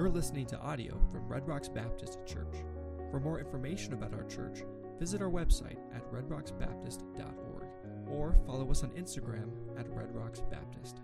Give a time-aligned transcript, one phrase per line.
[0.00, 2.64] You're listening to audio from Red Rocks Baptist Church.
[3.10, 4.62] For more information about our church,
[4.98, 7.64] visit our website at redrocksbaptist.org
[8.08, 11.02] or follow us on Instagram at Red Rocks Baptist.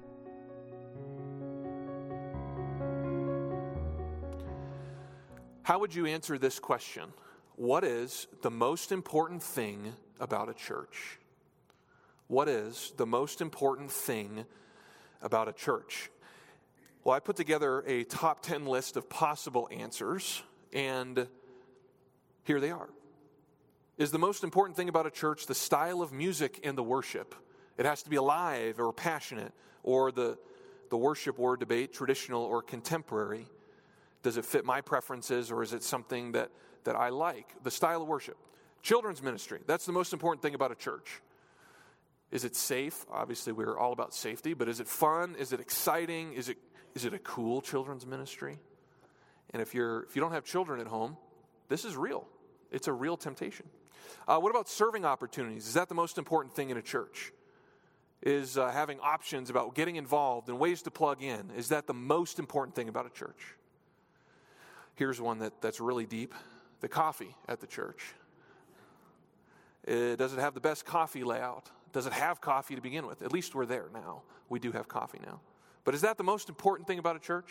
[5.62, 7.12] How would you answer this question?
[7.56, 11.18] What is the most important thing about a church?
[12.28, 14.46] What is the most important thing
[15.20, 16.08] about a church?
[17.06, 20.42] Well, I put together a top 10 list of possible answers,
[20.72, 21.28] and
[22.42, 22.88] here they are.
[23.96, 27.36] Is the most important thing about a church the style of music and the worship?
[27.78, 29.52] It has to be alive or passionate,
[29.84, 30.36] or the,
[30.90, 33.46] the worship word debate, traditional or contemporary.
[34.24, 36.50] Does it fit my preferences, or is it something that,
[36.82, 37.54] that I like?
[37.62, 38.36] The style of worship.
[38.82, 41.22] Children's ministry, that's the most important thing about a church.
[42.32, 43.06] Is it safe?
[43.12, 45.36] Obviously, we're all about safety, but is it fun?
[45.38, 46.32] Is it exciting?
[46.32, 46.58] Is it
[46.96, 48.58] is it a cool children's ministry?
[49.50, 51.18] And if, you're, if you don't have children at home,
[51.68, 52.26] this is real.
[52.72, 53.66] It's a real temptation.
[54.26, 55.66] Uh, what about serving opportunities?
[55.68, 57.32] Is that the most important thing in a church?
[58.22, 61.50] Is uh, having options about getting involved and ways to plug in?
[61.54, 63.54] Is that the most important thing about a church?
[64.94, 66.34] Here's one that, that's really deep
[66.80, 68.14] the coffee at the church.
[69.86, 71.70] Uh, does it have the best coffee layout?
[71.92, 73.20] Does it have coffee to begin with?
[73.20, 74.22] At least we're there now.
[74.48, 75.40] We do have coffee now.
[75.86, 77.48] But is that the most important thing about a church?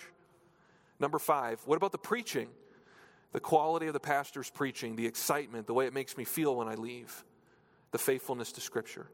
[0.99, 2.49] Number five, what about the preaching?
[3.31, 6.67] The quality of the pastor's preaching, the excitement, the way it makes me feel when
[6.67, 7.23] I leave,
[7.91, 9.07] the faithfulness to Scripture.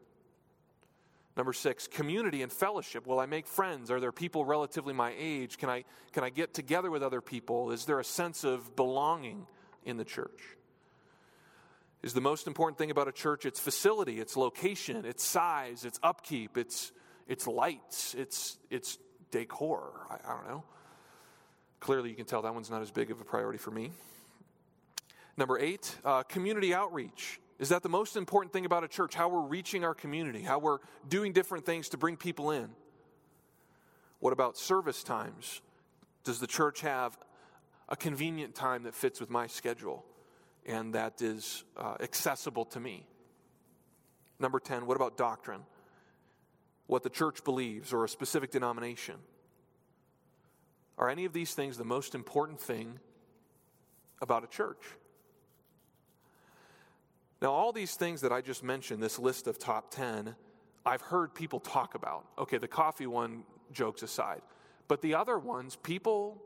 [1.36, 3.06] Number six, community and fellowship.
[3.06, 3.90] Will I make friends?
[3.92, 5.56] Are there people relatively my age?
[5.56, 7.70] Can I, can I get together with other people?
[7.70, 9.46] Is there a sense of belonging
[9.84, 10.42] in the church?
[12.02, 16.00] Is the most important thing about a church its facility, its location, its size, its
[16.02, 16.90] upkeep, its,
[17.28, 18.98] its lights, its, its
[19.32, 20.06] decor.
[20.08, 20.62] I, I don't know.
[21.80, 23.90] Clearly, you can tell that one's not as big of a priority for me.
[25.36, 27.40] Number eight, uh, community outreach.
[27.58, 29.14] Is that the most important thing about a church?
[29.14, 30.78] How we're reaching our community, how we're
[31.08, 32.68] doing different things to bring people in.
[34.20, 35.60] What about service times?
[36.22, 37.18] Does the church have
[37.88, 40.04] a convenient time that fits with my schedule
[40.64, 43.06] and that is uh, accessible to me?
[44.38, 45.62] Number 10, what about doctrine?
[46.86, 49.16] What the church believes or a specific denomination?
[50.98, 52.98] Are any of these things the most important thing
[54.20, 54.82] about a church?
[57.40, 60.36] Now, all these things that I just mentioned, this list of top 10,
[60.86, 62.26] I've heard people talk about.
[62.38, 63.42] Okay, the coffee one,
[63.72, 64.42] jokes aside.
[64.86, 66.40] But the other ones, people,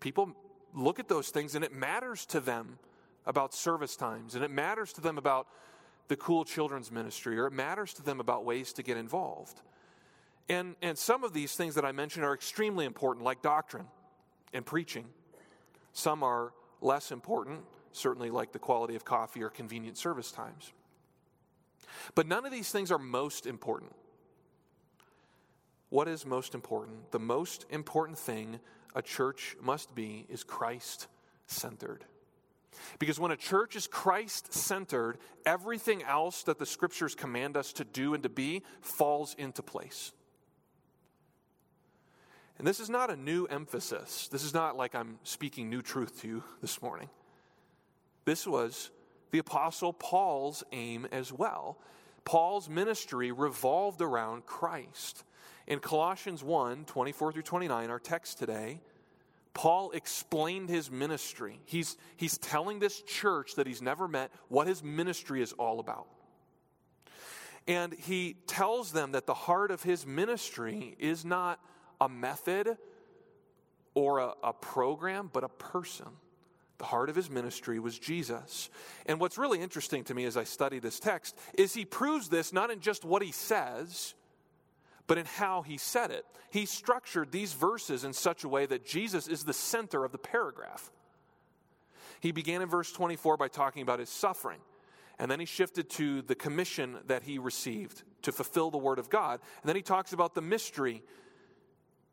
[0.00, 0.34] people
[0.72, 2.78] look at those things and it matters to them
[3.26, 5.46] about service times and it matters to them about
[6.08, 9.60] the cool children's ministry or it matters to them about ways to get involved.
[10.48, 13.86] And, and some of these things that I mentioned are extremely important, like doctrine
[14.52, 15.06] and preaching.
[15.92, 17.60] Some are less important,
[17.92, 20.72] certainly like the quality of coffee or convenient service times.
[22.14, 23.92] But none of these things are most important.
[25.88, 27.10] What is most important?
[27.12, 28.58] The most important thing
[28.94, 31.06] a church must be is Christ
[31.46, 32.04] centered.
[32.98, 37.84] Because when a church is Christ centered, everything else that the scriptures command us to
[37.84, 40.12] do and to be falls into place.
[42.58, 44.28] And this is not a new emphasis.
[44.28, 47.08] This is not like I'm speaking new truth to you this morning.
[48.24, 48.90] This was
[49.32, 51.78] the Apostle Paul's aim as well.
[52.24, 55.24] Paul's ministry revolved around Christ.
[55.66, 58.80] In Colossians 1 24 through 29, our text today,
[59.54, 61.60] Paul explained his ministry.
[61.64, 66.06] He's, he's telling this church that he's never met what his ministry is all about.
[67.66, 71.60] And he tells them that the heart of his ministry is not
[72.00, 72.76] a method
[73.94, 76.08] or a, a program, but a person.
[76.78, 78.68] The heart of his ministry was Jesus.
[79.06, 82.52] And what's really interesting to me as I study this text is he proves this
[82.52, 84.14] not in just what he says,
[85.06, 86.24] but in how he said it.
[86.50, 90.18] He structured these verses in such a way that Jesus is the center of the
[90.18, 90.90] paragraph.
[92.20, 94.60] He began in verse 24 by talking about his suffering.
[95.18, 99.10] And then he shifted to the commission that he received to fulfill the word of
[99.10, 99.40] God.
[99.62, 101.02] And then he talks about the mystery.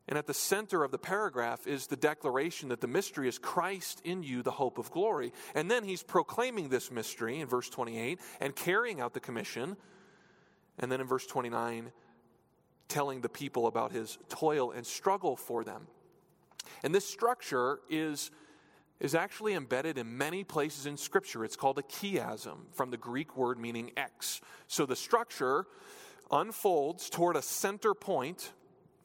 [0.08, 4.02] And at the center of the paragraph is the declaration that the mystery is Christ
[4.04, 5.32] in you, the hope of glory.
[5.56, 9.78] And then he's proclaiming this mystery in verse 28 and carrying out the commission.
[10.78, 11.92] And then in verse 29,
[12.92, 15.88] telling the people about his toil and struggle for them.
[16.84, 18.32] And this structure is,
[19.00, 21.46] is actually embedded in many places in Scripture.
[21.46, 24.42] It's called a chiasm from the Greek word meaning X.
[24.68, 25.66] So the structure
[26.30, 28.52] unfolds toward a center point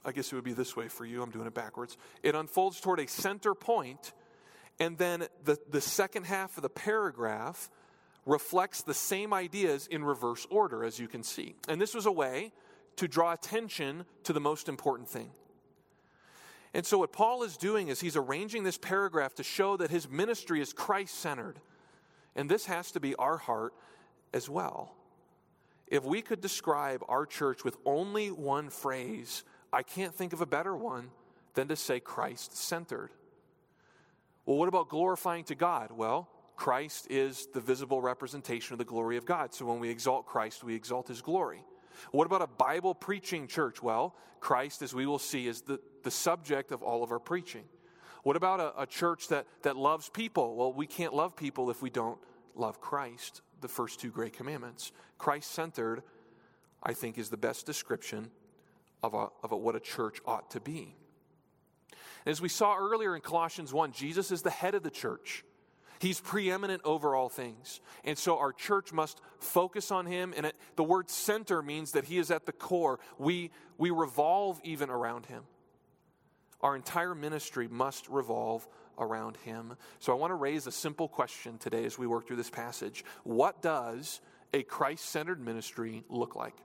[0.07, 1.21] I guess it would be this way for you.
[1.21, 1.99] I'm doing it backwards.
[2.23, 4.13] It unfolds toward a center point,
[4.79, 7.69] and then the, the second half of the paragraph
[8.25, 11.57] reflects the same ideas in reverse order, as you can see.
[11.69, 12.53] And this was a way
[12.97, 15.31] to draw attention to the most important thing.
[16.75, 20.09] And so, what Paul is doing is he's arranging this paragraph to show that his
[20.09, 21.59] ministry is Christ centered.
[22.35, 23.73] And this has to be our heart
[24.35, 24.95] as well.
[25.87, 30.47] If we could describe our church with only one phrase, I can't think of a
[30.47, 31.11] better one
[31.55, 33.11] than to say Christ centered.
[34.45, 35.93] Well, what about glorifying to God?
[35.93, 39.55] Well, Christ is the visible representation of the glory of God.
[39.55, 41.65] So when we exalt Christ, we exalt his glory.
[42.11, 43.83] What about a Bible preaching church?
[43.83, 47.65] Well, Christ, as we will see, is the, the subject of all of our preaching.
[48.23, 50.57] What about a, a church that, that loves people?
[50.57, 52.19] Well, we can't love people if we don't
[52.55, 54.93] love Christ, the first two great commandments.
[55.19, 56.03] Christ centered,
[56.83, 58.31] I think, is the best description
[59.03, 60.97] of, a, of a, what a church ought to be.
[62.25, 65.45] as we saw earlier in Colossians 1, Jesus is the head of the church.
[65.99, 67.81] He's preeminent over all things.
[68.05, 70.35] And so our church must focus on him.
[70.37, 73.01] And it, the word center means that he is at the core.
[73.19, 75.45] We, we revolve even around him.
[76.61, 78.67] Our entire ministry must revolve
[78.99, 79.77] around him.
[79.99, 83.05] So I want to raise a simple question today as we work through this passage.
[83.25, 84.21] What does
[84.55, 86.57] a Christ centered ministry look like?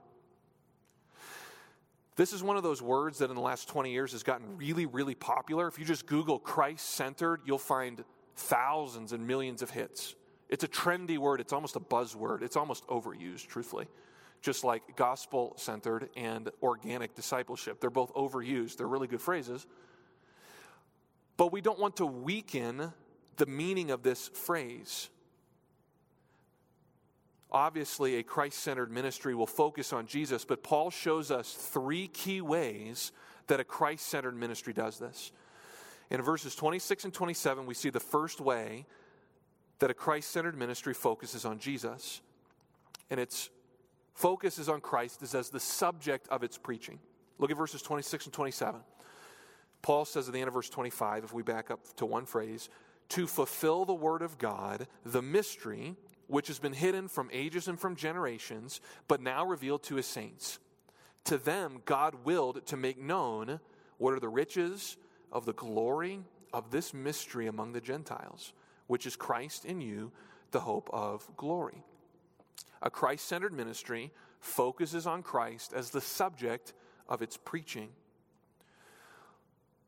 [2.16, 4.84] This is one of those words that in the last 20 years has gotten really,
[4.84, 5.66] really popular.
[5.66, 8.04] If you just Google Christ centered, you'll find
[8.36, 10.14] thousands and millions of hits.
[10.48, 13.86] It's a trendy word, it's almost a buzzword, it's almost overused, truthfully.
[14.40, 17.80] Just like gospel centered and organic discipleship.
[17.80, 19.66] They're both overused, they're really good phrases.
[21.36, 22.92] But we don't want to weaken
[23.36, 25.08] the meaning of this phrase.
[27.50, 32.40] Obviously, a Christ centered ministry will focus on Jesus, but Paul shows us three key
[32.40, 33.12] ways
[33.46, 35.32] that a Christ centered ministry does this.
[36.10, 38.86] In verses 26 and 27, we see the first way
[39.78, 42.20] that a Christ centered ministry focuses on Jesus.
[43.10, 43.50] And its
[44.14, 46.98] focus is on Christ is as the subject of its preaching.
[47.38, 48.80] Look at verses 26 and 27.
[49.82, 52.68] Paul says at the end of verse 25, if we back up to one phrase,
[53.08, 55.96] to fulfill the word of God, the mystery
[56.28, 60.58] which has been hidden from ages and from generations, but now revealed to his saints.
[61.24, 63.60] To them, God willed to make known
[63.98, 64.96] what are the riches
[65.32, 66.20] of the glory
[66.52, 68.52] of this mystery among the Gentiles,
[68.86, 70.12] which is Christ in you,
[70.50, 71.82] the hope of glory.
[72.82, 76.74] A Christ centered ministry focuses on Christ as the subject
[77.08, 77.88] of its preaching.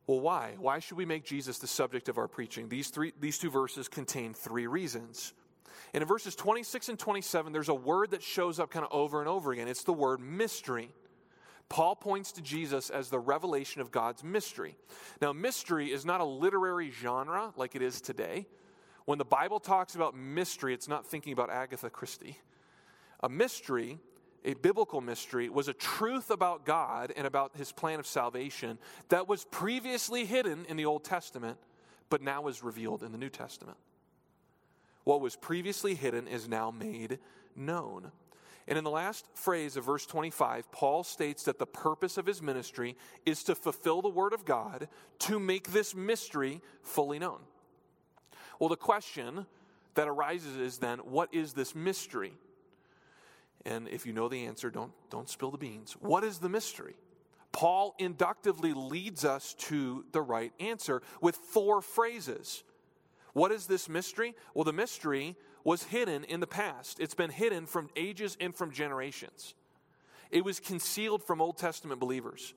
[0.07, 0.55] Well, why?
[0.59, 2.69] Why should we make Jesus the subject of our preaching?
[2.69, 5.33] These, three, these two verses contain three reasons.
[5.93, 9.21] And in verses 26 and 27, there's a word that shows up kind of over
[9.21, 9.69] and over again.
[9.69, 10.91] It's the word mystery.
[11.69, 14.77] Paul points to Jesus as the revelation of God's mystery.
[15.21, 18.47] Now, mystery is not a literary genre like it is today.
[19.07, 22.39] When the Bible talks about mystery, it's not thinking about Agatha Christie.
[23.23, 23.99] A mystery,
[24.45, 28.79] a biblical mystery, was a truth about God and about his plan of salvation
[29.09, 31.59] that was previously hidden in the Old Testament,
[32.09, 33.79] but now is revealed in the New Testament.
[35.05, 37.19] What was previously hidden is now made
[37.57, 38.11] known.
[38.67, 42.41] And in the last phrase of verse 25, Paul states that the purpose of his
[42.41, 42.97] ministry
[43.27, 44.89] is to fulfill the word of God
[45.21, 47.41] to make this mystery fully known.
[48.59, 49.47] Well, the question
[49.95, 52.33] that arises is then, what is this mystery?
[53.67, 55.93] And if you know the answer, don't, don't spill the beans.
[56.01, 56.95] What is the mystery?
[57.53, 62.65] Paul inductively leads us to the right answer with four phrases.
[63.33, 64.35] What is this mystery?
[64.55, 67.01] Well, the mystery was hidden in the past.
[67.01, 69.55] It's been hidden from ages and from generations.
[70.31, 72.55] It was concealed from Old Testament believers.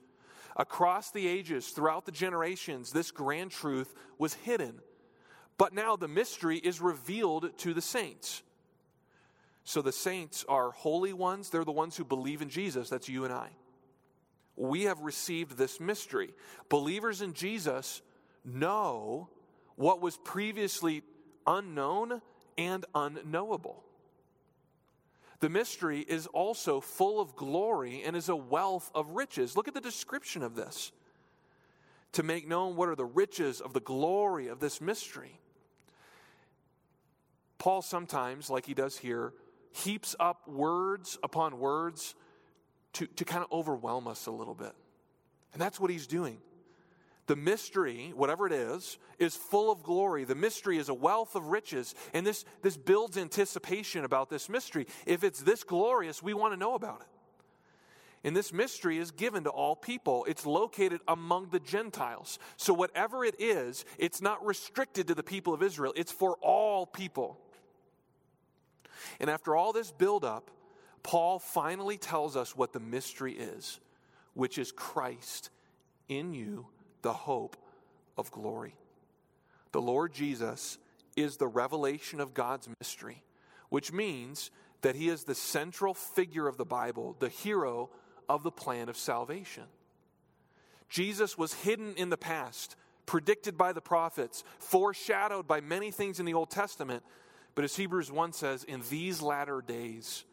[0.56, 4.80] Across the ages, throughout the generations, this grand truth was hidden.
[5.56, 8.42] But now the mystery is revealed to the saints.
[9.64, 12.88] So the saints are holy ones, they're the ones who believe in Jesus.
[12.88, 13.50] That's you and I.
[14.56, 16.30] We have received this mystery.
[16.68, 18.02] Believers in Jesus
[18.44, 19.28] know
[19.76, 21.02] what was previously
[21.46, 22.20] unknown
[22.58, 23.82] and unknowable.
[25.40, 29.56] The mystery is also full of glory and is a wealth of riches.
[29.56, 30.90] Look at the description of this.
[32.12, 35.38] To make known what are the riches of the glory of this mystery.
[37.58, 39.32] Paul sometimes, like he does here,
[39.72, 42.14] heaps up words upon words
[42.94, 44.72] to, to kind of overwhelm us a little bit.
[45.52, 46.38] And that's what he's doing.
[47.28, 50.24] The mystery, whatever it is, is full of glory.
[50.24, 51.94] The mystery is a wealth of riches.
[52.14, 54.86] And this, this builds anticipation about this mystery.
[55.06, 57.06] If it's this glorious, we want to know about it.
[58.24, 60.24] And this mystery is given to all people.
[60.26, 62.38] It's located among the Gentiles.
[62.56, 66.86] So, whatever it is, it's not restricted to the people of Israel, it's for all
[66.86, 67.38] people.
[69.20, 70.50] And after all this buildup,
[71.02, 73.80] Paul finally tells us what the mystery is,
[74.32, 75.50] which is Christ
[76.08, 76.66] in you,
[77.02, 77.56] the hope
[78.16, 78.74] of glory.
[79.72, 80.78] The Lord Jesus
[81.16, 83.22] is the revelation of God's mystery,
[83.68, 84.50] which means
[84.82, 87.90] that he is the central figure of the Bible, the hero
[88.28, 89.64] of the plan of salvation.
[90.88, 96.26] Jesus was hidden in the past, predicted by the prophets, foreshadowed by many things in
[96.26, 97.02] the Old Testament.
[97.54, 100.24] But as Hebrews 1 says, in these latter days,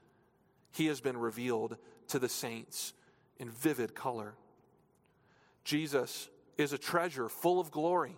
[0.72, 1.78] he has been revealed
[2.10, 2.94] to the saints
[3.40, 4.36] in vivid color.
[5.64, 8.18] Jesus is a treasure full of glory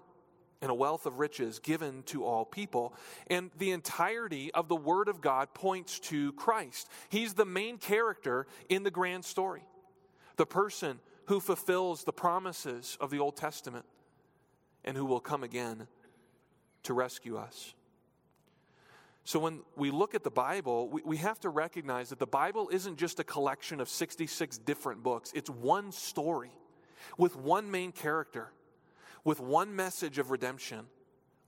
[0.62, 2.94] and a wealth of riches given to all people.
[3.28, 6.90] And the entirety of the Word of God points to Christ.
[7.10, 9.64] He's the main character in the grand story,
[10.36, 13.86] the person who fulfills the promises of the Old Testament
[14.84, 15.88] and who will come again
[16.84, 17.74] to rescue us.
[19.26, 22.70] So, when we look at the Bible, we, we have to recognize that the Bible
[22.72, 26.54] isn't just a collection of 66 different books, it's one story
[27.18, 28.52] with one main character
[29.28, 30.86] with one message of redemption,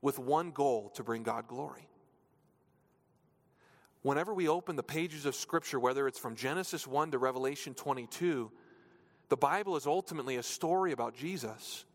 [0.02, 1.88] with one goal to bring God glory.
[4.02, 8.52] Whenever we open the pages of Scripture, whether it's from Genesis 1 to Revelation 22,
[9.30, 11.86] the Bible is ultimately a story about Jesus,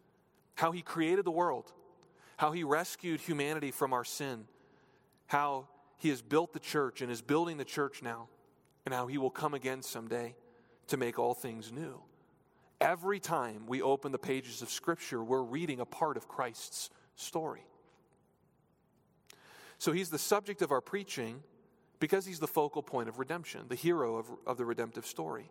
[0.55, 1.71] how he created the world,
[2.39, 4.47] how he rescued humanity from our sin,
[5.27, 5.69] how
[5.99, 8.29] he has built the church and is building the church now,
[8.87, 10.35] and how he will come again someday
[10.87, 12.01] to make all things new.
[12.81, 17.65] Every time we open the pages of Scripture, we're reading a part of Christ's story.
[19.79, 21.43] So he's the subject of our preaching
[22.01, 25.51] because he's the focal point of redemption, the hero of, of the redemptive story.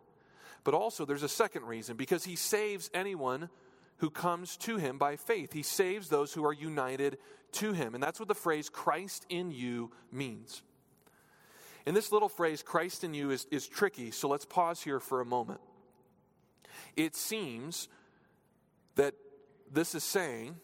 [0.63, 3.50] But also, there's a second reason because he saves anyone
[3.98, 5.53] who comes to him by faith.
[5.53, 7.18] He saves those who are united
[7.53, 7.94] to him.
[7.94, 10.62] And that's what the phrase Christ in you means.
[11.86, 15.22] And this little phrase, Christ in you, is, is tricky, so let's pause here for
[15.22, 15.60] a moment.
[16.96, 17.88] It seems
[18.96, 19.13] that
[19.72, 20.56] this is saying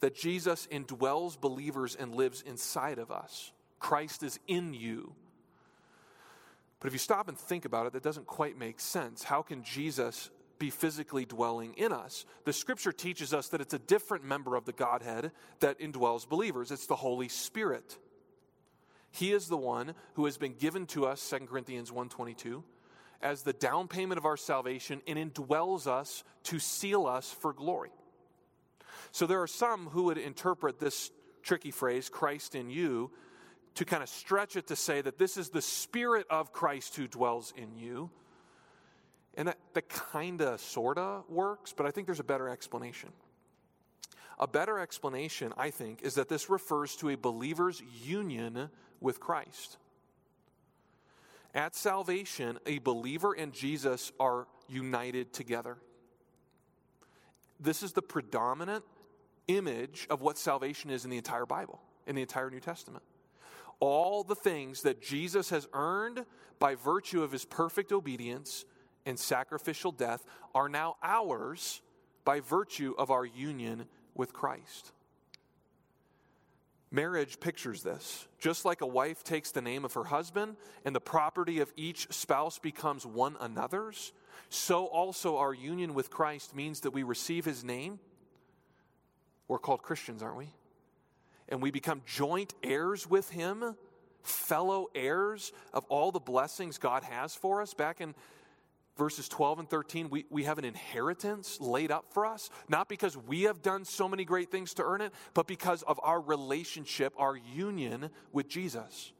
[0.00, 3.52] that Jesus indwells believers and lives inside of us.
[3.78, 5.14] Christ is in you.
[6.80, 9.22] But if you stop and think about it, that doesn't quite make sense.
[9.22, 12.26] How can Jesus be physically dwelling in us?
[12.44, 16.72] The scripture teaches us that it's a different member of the Godhead that indwells believers.
[16.72, 17.98] It's the Holy Spirit.
[19.12, 22.64] He is the one who has been given to us, 2 Corinthians 122,
[23.22, 27.90] as the down payment of our salvation and indwells us to seal us for glory.
[29.10, 31.10] So there are some who would interpret this
[31.42, 33.10] tricky phrase, Christ in you,
[33.74, 37.08] to kind of stretch it to say that this is the Spirit of Christ who
[37.08, 38.10] dwells in you.
[39.34, 43.10] And that, that kind of, sort of works, but I think there's a better explanation.
[44.38, 48.68] A better explanation, I think, is that this refers to a believer's union
[49.00, 49.78] with Christ.
[51.54, 55.76] At salvation, a believer and Jesus are united together.
[57.60, 58.84] This is the predominant
[59.48, 63.04] image of what salvation is in the entire Bible, in the entire New Testament.
[63.80, 66.24] All the things that Jesus has earned
[66.58, 68.64] by virtue of his perfect obedience
[69.04, 71.82] and sacrificial death are now ours
[72.24, 74.92] by virtue of our union with Christ.
[76.94, 78.28] Marriage pictures this.
[78.38, 82.12] Just like a wife takes the name of her husband and the property of each
[82.12, 84.12] spouse becomes one another's,
[84.50, 87.98] so also our union with Christ means that we receive his name.
[89.48, 90.52] We're called Christians, aren't we?
[91.48, 93.74] And we become joint heirs with him,
[94.22, 97.72] fellow heirs of all the blessings God has for us.
[97.72, 98.14] Back in
[98.96, 103.16] verses 12 and 13, we, we have an inheritance laid up for us, not because
[103.16, 107.14] we have done so many great things to earn it, but because of our relationship,
[107.16, 109.12] our union with Jesus.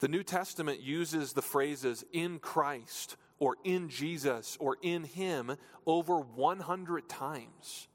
[0.00, 6.18] The New Testament uses the phrases in Christ or in Jesus or in Him over
[6.20, 7.88] 100 times.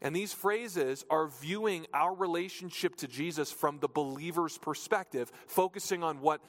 [0.00, 6.20] And these phrases are viewing our relationship to Jesus from the believer's perspective, focusing on
[6.20, 6.40] what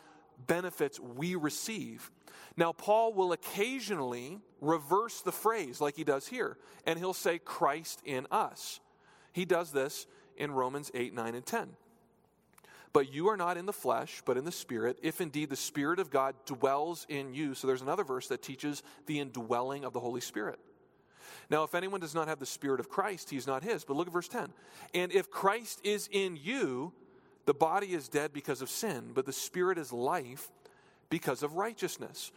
[0.47, 2.11] benefits we receive.
[2.55, 8.01] Now, Paul will occasionally reverse the phrase like he does here, and he'll say, Christ
[8.05, 8.79] in us.
[9.31, 10.05] He does this
[10.37, 11.69] in Romans 8, 9, and 10.
[12.93, 15.99] But you are not in the flesh, but in the Spirit, if indeed the Spirit
[15.99, 17.55] of God dwells in you.
[17.55, 20.59] So there's another verse that teaches the indwelling of the Holy Spirit.
[21.49, 23.83] Now, if anyone does not have the Spirit of Christ, he's not his.
[23.83, 24.53] But look at verse 10.
[24.93, 26.93] And if Christ is in you,
[27.45, 30.51] the body is dead because of sin, but the Spirit is life
[31.09, 32.31] because of righteousness.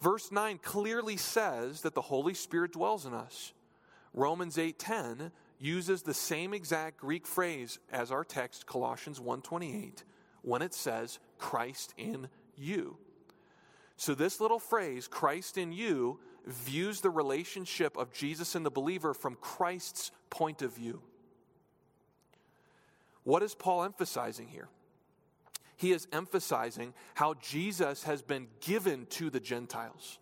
[0.00, 3.52] Verse 9 clearly says that the Holy Spirit dwells in us.
[4.14, 10.04] Romans 8:10 uses the same exact Greek phrase as our text Colossians 1:28
[10.42, 12.96] when it says Christ in you.
[13.96, 19.12] So this little phrase Christ in you views the relationship of Jesus and the believer
[19.12, 21.02] from Christ's point of view.
[23.24, 24.68] What is Paul emphasizing here?
[25.76, 30.18] He is emphasizing how Jesus has been given to the Gentiles,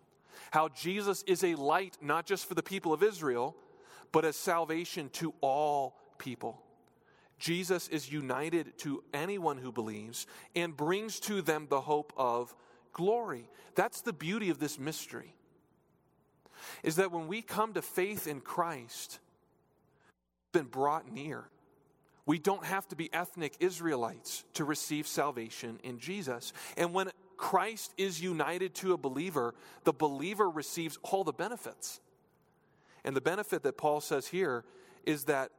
[0.50, 3.56] how Jesus is a light not just for the people of Israel,
[4.12, 6.62] but as salvation to all people.
[7.38, 10.26] Jesus is united to anyone who believes
[10.56, 12.54] and brings to them the hope of
[12.92, 13.48] glory.
[13.74, 15.34] That's the beauty of this mystery.
[16.82, 19.20] Is that when we come to faith in Christ,
[20.52, 21.44] been brought near.
[22.28, 26.52] We don't have to be ethnic Israelites to receive salvation in Jesus.
[26.76, 29.54] And when Christ is united to a believer,
[29.84, 32.00] the believer receives all the benefits.
[33.02, 34.66] And the benefit that Paul says here
[35.06, 35.52] is that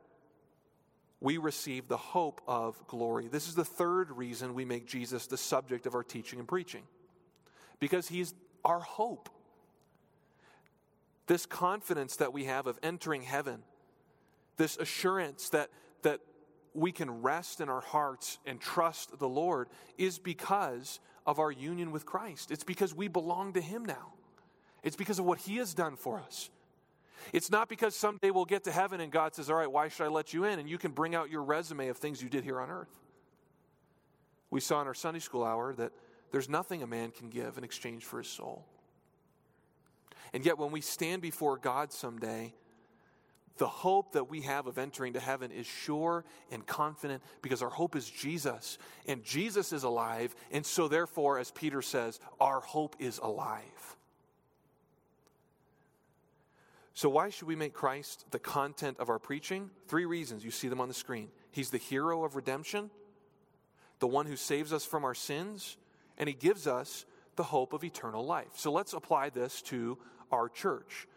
[1.20, 3.28] we receive the hope of glory.
[3.28, 6.84] This is the third reason we make Jesus the subject of our teaching and preaching,
[7.80, 9.28] because he's our hope.
[11.26, 13.64] This confidence that we have of entering heaven,
[14.58, 15.72] this assurance that,
[16.04, 16.20] that
[16.74, 21.92] we can rest in our hearts and trust the Lord is because of our union
[21.92, 22.52] with Christ.
[22.52, 24.14] It's because we belong to Him now.
[24.84, 26.50] It's because of what He has done for us.
[27.34, 30.06] It's not because someday we'll get to heaven and God says, All right, why should
[30.06, 30.60] I let you in?
[30.60, 33.00] And you can bring out your resume of things you did here on earth.
[34.50, 35.92] We saw in our Sunday school hour that
[36.32, 38.66] there's nothing a man can give in exchange for his soul.
[40.34, 42.54] And yet, when we stand before God someday,
[43.60, 47.70] the hope that we have of entering to heaven is sure and confident because our
[47.70, 48.78] hope is Jesus.
[49.06, 50.34] And Jesus is alive.
[50.50, 53.98] And so, therefore, as Peter says, our hope is alive.
[56.94, 59.70] So, why should we make Christ the content of our preaching?
[59.88, 60.44] Three reasons.
[60.44, 61.28] You see them on the screen.
[61.52, 62.90] He's the hero of redemption,
[64.00, 65.76] the one who saves us from our sins,
[66.18, 68.52] and he gives us the hope of eternal life.
[68.56, 69.98] So, let's apply this to
[70.32, 71.08] our church.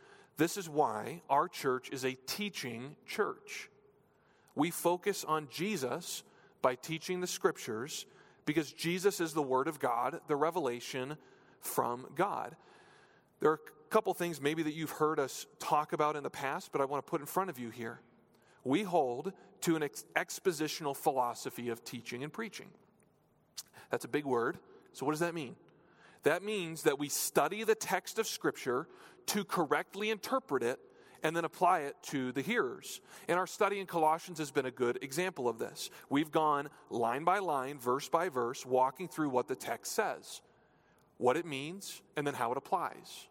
[0.43, 3.71] This is why our church is a teaching church.
[4.57, 6.25] We focus on Jesus
[6.63, 8.07] by teaching the scriptures
[8.45, 11.17] because Jesus is the Word of God, the revelation
[11.61, 12.57] from God.
[13.39, 16.73] There are a couple things maybe that you've heard us talk about in the past,
[16.73, 18.01] but I want to put in front of you here.
[18.65, 22.71] We hold to an ex- expositional philosophy of teaching and preaching.
[23.93, 24.59] That's a big word.
[24.93, 25.55] So, what does that mean?
[26.23, 28.87] That means that we study the text of Scripture
[29.27, 30.79] to correctly interpret it
[31.23, 33.01] and then apply it to the hearers.
[33.29, 35.91] And our study in Colossians has been a good example of this.
[36.09, 40.43] We've gone line by line, verse by verse, walking through what the text says,
[41.19, 43.29] what it means, and then how it applies.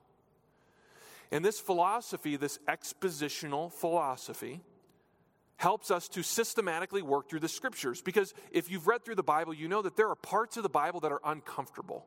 [1.31, 4.61] And this philosophy, this expositional philosophy,
[5.57, 8.01] helps us to systematically work through the scriptures.
[8.01, 10.69] Because if you've read through the Bible, you know that there are parts of the
[10.69, 12.05] Bible that are uncomfortable.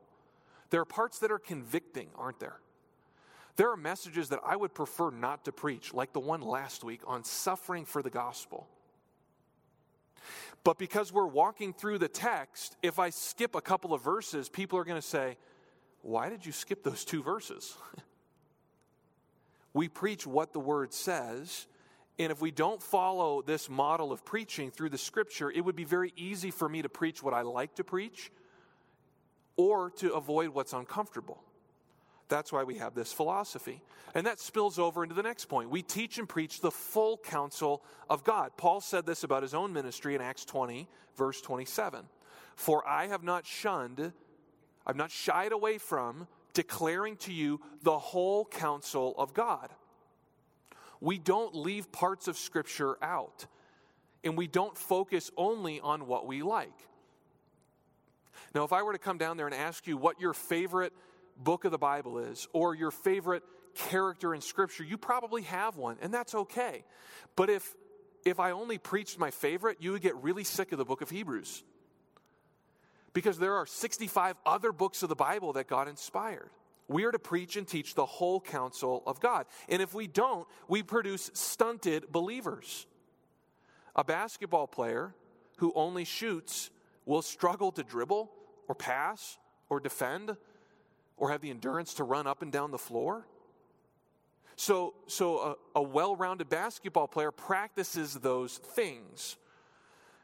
[0.69, 2.59] There are parts that are convicting, aren't there?
[3.55, 7.01] There are messages that I would prefer not to preach, like the one last week
[7.07, 8.67] on suffering for the gospel.
[10.63, 14.79] But because we're walking through the text, if I skip a couple of verses, people
[14.79, 15.37] are going to say,
[16.01, 17.77] Why did you skip those two verses?
[19.73, 21.67] we preach what the word says.
[22.17, 25.83] And if we don't follow this model of preaching through the scripture, it would be
[25.83, 28.31] very easy for me to preach what I like to preach
[29.57, 31.41] or to avoid what's uncomfortable.
[32.27, 33.81] That's why we have this philosophy.
[34.15, 35.69] And that spills over into the next point.
[35.69, 38.51] We teach and preach the full counsel of God.
[38.57, 42.05] Paul said this about his own ministry in Acts 20, verse 27.
[42.55, 44.13] For I have not shunned,
[44.87, 49.69] I've not shied away from declaring to you the whole counsel of God.
[51.01, 53.45] We don't leave parts of Scripture out,
[54.23, 56.87] and we don't focus only on what we like.
[58.53, 60.93] Now, if I were to come down there and ask you what your favorite
[61.37, 63.43] book of the Bible is or your favorite
[63.73, 66.83] character in Scripture, you probably have one, and that's okay.
[67.35, 67.75] But if
[68.25, 71.11] if I only preached my favorite, you would get really sick of the book of
[71.11, 71.63] Hebrews.
[73.13, 76.49] Because there are 65 other books of the Bible that God inspired.
[76.87, 79.45] We are to preach and teach the whole counsel of God.
[79.69, 82.87] And if we don't, we produce stunted believers.
[83.95, 85.15] A basketball player
[85.57, 86.69] who only shoots
[87.05, 88.31] will struggle to dribble
[88.67, 89.37] or pass
[89.69, 90.35] or defend
[91.17, 93.25] or have the endurance to run up and down the floor.
[94.55, 99.37] So, so a, a well rounded basketball player practices those things.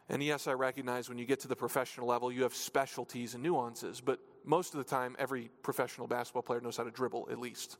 [0.09, 3.43] And yes, I recognize when you get to the professional level, you have specialties and
[3.43, 7.39] nuances, but most of the time, every professional basketball player knows how to dribble, at
[7.39, 7.77] least.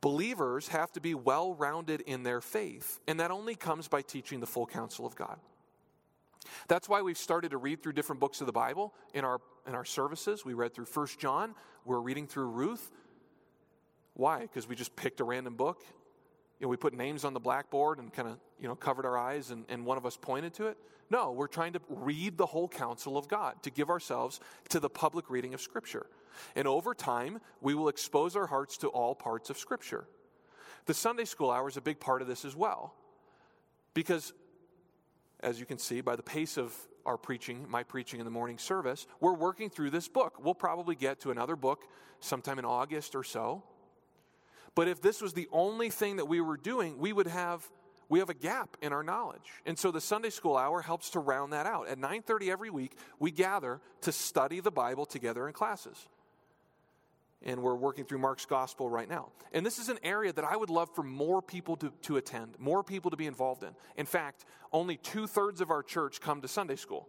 [0.00, 4.40] Believers have to be well rounded in their faith, and that only comes by teaching
[4.40, 5.38] the full counsel of God.
[6.68, 9.74] That's why we've started to read through different books of the Bible in our, in
[9.74, 10.44] our services.
[10.44, 11.54] We read through First John,
[11.84, 12.90] we're reading through Ruth.
[14.14, 14.40] Why?
[14.40, 15.82] Because we just picked a random book.
[16.60, 19.16] You know, we put names on the blackboard and kind of you know covered our
[19.16, 20.76] eyes and, and one of us pointed to it.
[21.10, 24.90] No, we're trying to read the whole counsel of God, to give ourselves to the
[24.90, 26.06] public reading of Scripture.
[26.54, 30.06] And over time, we will expose our hearts to all parts of Scripture.
[30.86, 32.94] The Sunday school hour is a big part of this as well.
[33.94, 34.32] Because,
[35.40, 36.74] as you can see by the pace of
[37.06, 40.42] our preaching, my preaching in the morning service, we're working through this book.
[40.42, 41.84] We'll probably get to another book
[42.20, 43.62] sometime in August or so.
[44.74, 47.68] But if this was the only thing that we were doing, we would have
[48.10, 49.52] we have a gap in our knowledge.
[49.66, 51.88] And so the Sunday school hour helps to round that out.
[51.88, 56.08] At 9:30 every week, we gather to study the Bible together in classes.
[57.44, 59.28] And we're working through Mark's gospel right now.
[59.52, 62.56] And this is an area that I would love for more people to, to attend,
[62.58, 63.70] more people to be involved in.
[63.96, 67.08] In fact, only two thirds of our church come to Sunday school.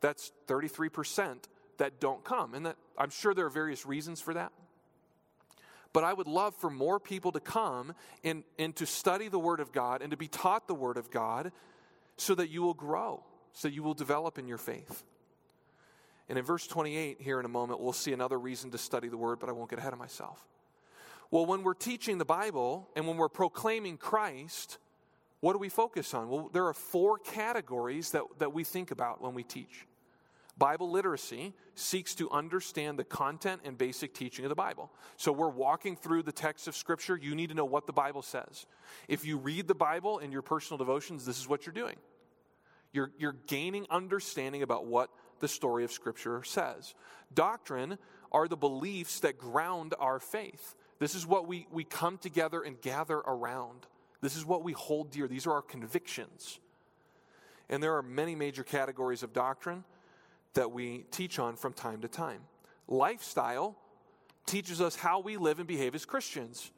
[0.00, 1.44] That's 33%
[1.78, 2.54] that don't come.
[2.54, 4.52] And that, I'm sure there are various reasons for that.
[5.92, 9.60] But I would love for more people to come and, and to study the Word
[9.60, 11.50] of God and to be taught the Word of God
[12.16, 15.04] so that you will grow, so you will develop in your faith.
[16.28, 19.16] And in verse 28, here in a moment, we'll see another reason to study the
[19.16, 20.46] Word, but I won't get ahead of myself.
[21.30, 24.78] Well, when we're teaching the Bible and when we're proclaiming Christ,
[25.40, 26.28] what do we focus on?
[26.28, 29.86] Well, there are four categories that, that we think about when we teach.
[30.58, 34.90] Bible literacy seeks to understand the content and basic teaching of the Bible.
[35.16, 37.16] So we're walking through the text of Scripture.
[37.16, 38.66] You need to know what the Bible says.
[39.06, 41.96] If you read the Bible in your personal devotions, this is what you're doing.
[42.92, 45.10] You're, you're gaining understanding about what
[45.40, 46.94] the story of Scripture says.
[47.32, 47.98] Doctrine
[48.32, 50.74] are the beliefs that ground our faith.
[50.98, 53.86] This is what we, we come together and gather around.
[54.20, 55.28] This is what we hold dear.
[55.28, 56.58] These are our convictions.
[57.68, 59.84] And there are many major categories of doctrine
[60.54, 62.40] that we teach on from time to time.
[62.88, 63.76] Lifestyle
[64.46, 66.70] teaches us how we live and behave as Christians.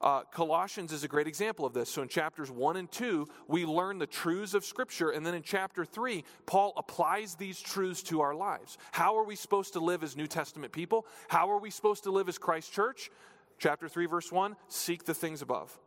[0.00, 1.90] Uh, Colossians is a great example of this.
[1.90, 5.10] So in chapters 1 and 2, we learn the truths of Scripture.
[5.10, 8.78] And then in chapter 3, Paul applies these truths to our lives.
[8.92, 11.06] How are we supposed to live as New Testament people?
[11.28, 13.10] How are we supposed to live as Christ Church?
[13.58, 15.78] Chapter 3, verse 1 seek the things above.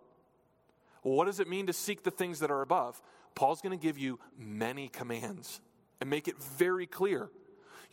[1.04, 3.02] Well, what does it mean to seek the things that are above?
[3.34, 5.60] Paul's going to give you many commands
[6.00, 7.30] and make it very clear.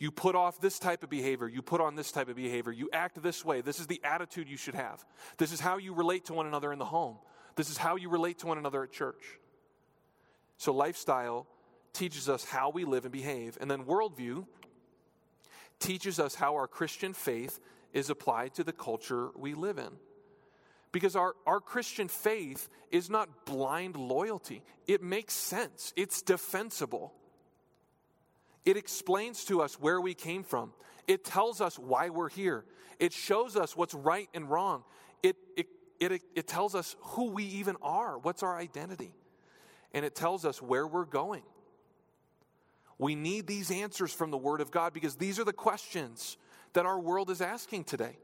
[0.01, 2.89] You put off this type of behavior, you put on this type of behavior, you
[2.91, 3.61] act this way.
[3.61, 5.05] This is the attitude you should have.
[5.37, 7.17] This is how you relate to one another in the home.
[7.55, 9.37] This is how you relate to one another at church.
[10.57, 11.45] So, lifestyle
[11.93, 13.59] teaches us how we live and behave.
[13.61, 14.47] And then, worldview
[15.77, 17.59] teaches us how our Christian faith
[17.93, 19.91] is applied to the culture we live in.
[20.91, 27.13] Because our, our Christian faith is not blind loyalty, it makes sense, it's defensible.
[28.65, 30.73] It explains to us where we came from.
[31.07, 32.63] It tells us why we're here.
[32.99, 34.83] It shows us what's right and wrong.
[35.23, 35.67] It, it,
[35.99, 39.13] it, it tells us who we even are, what's our identity.
[39.93, 41.43] And it tells us where we're going.
[42.97, 46.37] We need these answers from the Word of God because these are the questions
[46.73, 48.17] that our world is asking today.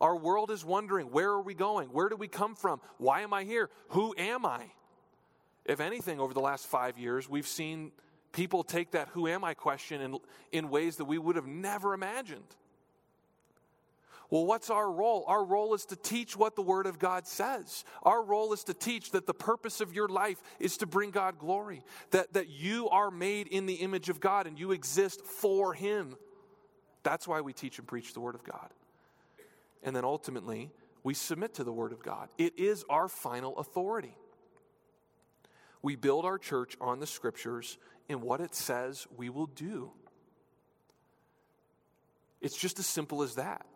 [0.00, 1.88] Our world is wondering where are we going?
[1.88, 2.80] Where do we come from?
[2.98, 3.70] Why am I here?
[3.88, 4.66] Who am I?
[5.64, 7.90] If anything, over the last five years, we've seen
[8.34, 10.18] people take that who am I question in,
[10.52, 12.44] in ways that we would have never imagined.
[14.30, 15.24] Well, what's our role?
[15.28, 17.84] Our role is to teach what the Word of God says.
[18.02, 21.38] Our role is to teach that the purpose of your life is to bring God
[21.38, 25.72] glory, that, that you are made in the image of God and you exist for
[25.72, 26.16] Him.
[27.02, 28.70] That's why we teach and preach the Word of God.
[29.82, 30.72] And then ultimately,
[31.04, 32.28] we submit to the Word of God.
[32.38, 34.16] It is our final authority.
[35.82, 37.76] We build our church on the Scriptures
[38.08, 39.90] in what it says we will do.
[42.40, 43.66] It's just as simple as that.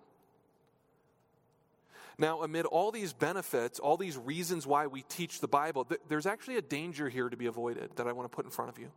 [2.19, 6.27] Now, amid all these benefits, all these reasons why we teach the Bible, th- there's
[6.27, 8.79] actually a danger here to be avoided that I want to put in front of
[8.79, 8.91] you.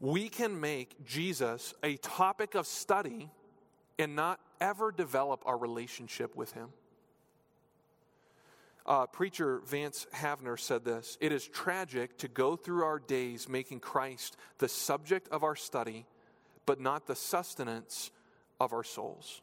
[0.00, 3.30] We can make Jesus a topic of study
[3.98, 6.70] and not ever develop our relationship with him.
[8.86, 13.80] Uh, preacher Vance Havner said this It is tragic to go through our days making
[13.80, 16.06] Christ the subject of our study,
[16.66, 18.10] but not the sustenance
[18.58, 19.42] of our souls.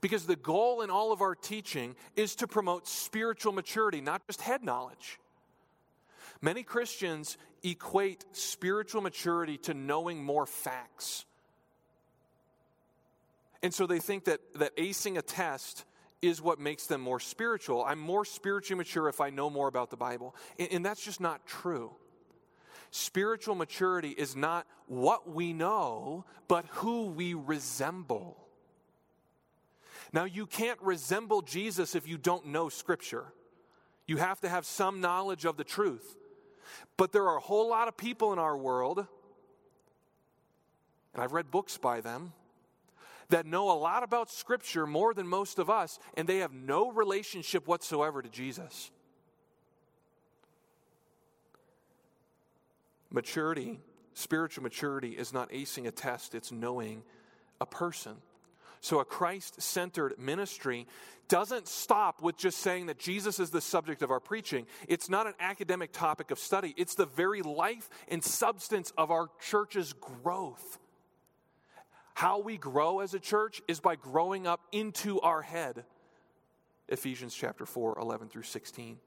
[0.00, 4.40] Because the goal in all of our teaching is to promote spiritual maturity, not just
[4.40, 5.18] head knowledge.
[6.40, 11.24] Many Christians equate spiritual maturity to knowing more facts.
[13.62, 15.84] And so they think that, that acing a test
[16.22, 17.84] is what makes them more spiritual.
[17.84, 20.34] I'm more spiritually mature if I know more about the Bible.
[20.58, 21.92] And, and that's just not true.
[22.90, 28.36] Spiritual maturity is not what we know, but who we resemble.
[30.12, 33.32] Now, you can't resemble Jesus if you don't know Scripture.
[34.06, 36.16] You have to have some knowledge of the truth.
[36.96, 39.06] But there are a whole lot of people in our world,
[41.14, 42.32] and I've read books by them,
[43.30, 46.90] that know a lot about Scripture more than most of us, and they have no
[46.90, 48.90] relationship whatsoever to Jesus.
[53.10, 53.80] Maturity,
[54.14, 57.02] spiritual maturity, is not acing a test, it's knowing
[57.60, 58.16] a person.
[58.80, 60.86] So, a Christ centered ministry
[61.28, 64.66] doesn't stop with just saying that Jesus is the subject of our preaching.
[64.88, 69.28] It's not an academic topic of study, it's the very life and substance of our
[69.40, 70.78] church's growth.
[72.20, 75.86] How we grow as a church is by growing up into our head.
[76.86, 78.98] Ephesians chapter 4, 11 through 16.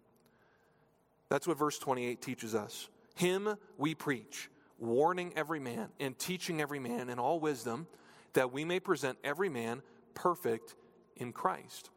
[1.29, 2.89] That's what verse 28 teaches us.
[3.13, 4.49] Him we preach,
[4.79, 7.85] warning every man and teaching every man in all wisdom
[8.33, 9.83] that we may present every man
[10.15, 10.73] perfect
[11.15, 11.91] in Christ.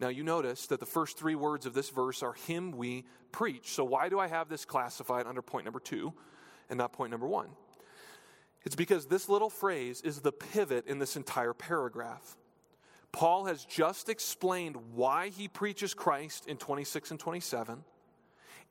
[0.00, 3.68] Now, you notice that the first three words of this verse are Him we preach.
[3.68, 6.12] So, why do I have this classified under point number two
[6.68, 7.50] and not point number one?
[8.64, 12.36] It's because this little phrase is the pivot in this entire paragraph.
[13.12, 17.82] Paul has just explained why he preaches Christ in 26 and 27,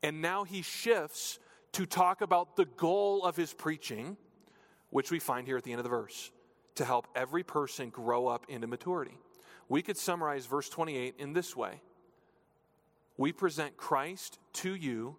[0.02, 1.38] and now he shifts
[1.72, 4.16] to talk about the goal of his preaching,
[4.90, 6.30] which we find here at the end of the verse
[6.76, 9.18] to help every person grow up into maturity.
[9.68, 11.80] We could summarize verse 28 in this way
[13.16, 15.16] We present Christ to you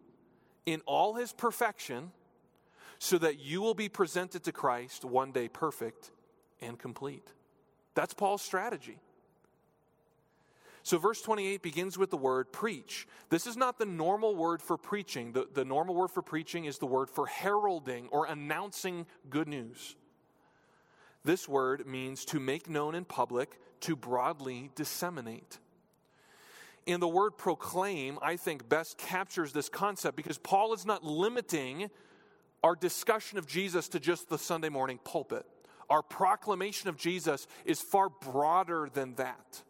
[0.65, 2.12] in all his perfection,
[2.99, 6.12] so that you will be presented to Christ one day perfect
[6.62, 7.27] and complete.
[7.95, 8.99] That's Paul's strategy.
[10.83, 13.07] So, verse 28 begins with the word preach.
[13.29, 15.33] This is not the normal word for preaching.
[15.33, 19.95] The, the normal word for preaching is the word for heralding or announcing good news.
[21.23, 25.59] This word means to make known in public, to broadly disseminate.
[26.88, 31.89] And the word proclaim, I think, best captures this concept because Paul is not limiting
[32.63, 35.45] our discussion of Jesus to just the Sunday morning pulpit.
[35.89, 39.63] Our proclamation of Jesus is far broader than that.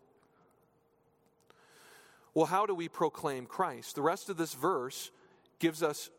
[2.34, 3.96] Well, how do we proclaim Christ?
[3.96, 5.12] The rest of this verse
[5.60, 6.10] gives us,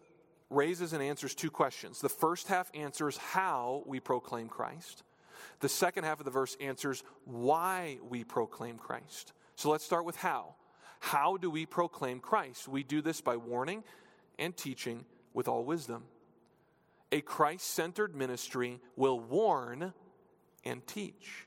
[0.49, 2.01] raises and answers two questions.
[2.01, 5.03] The first half answers how we proclaim Christ.
[5.61, 9.33] The second half of the verse answers why we proclaim Christ.
[9.57, 10.55] So let's start with how.
[11.01, 12.69] How do we proclaim Christ?
[12.69, 13.85] We do this by warning
[14.39, 16.05] and teaching with all wisdom.
[17.13, 19.93] A Christ centered ministry will warn
[20.65, 21.47] and teach.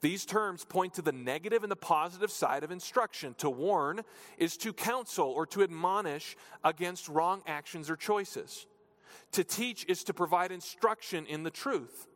[0.00, 3.34] These terms point to the negative and the positive side of instruction.
[3.38, 4.02] To warn
[4.36, 8.66] is to counsel or to admonish against wrong actions or choices.
[9.32, 12.06] To teach is to provide instruction in the truth.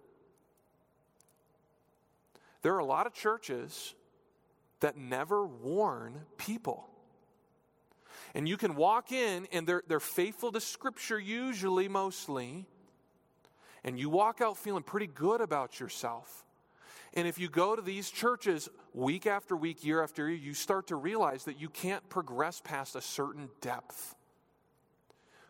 [2.63, 3.95] There are a lot of churches
[4.79, 6.89] that never warn people.
[8.35, 12.67] And you can walk in and they're, they're faithful to Scripture, usually, mostly,
[13.85, 16.45] and you walk out feeling pretty good about yourself.
[17.15, 20.87] And if you go to these churches week after week, year after year, you start
[20.87, 24.15] to realize that you can't progress past a certain depth.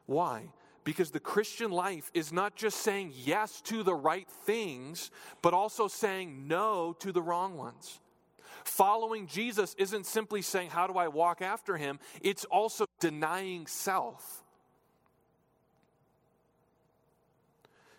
[0.06, 0.52] Why?
[0.82, 5.86] Because the Christian life is not just saying yes to the right things, but also
[5.86, 8.00] saying no to the wrong ones.
[8.64, 11.98] Following Jesus isn't simply saying, How do I walk after him?
[12.20, 14.42] It's also denying self.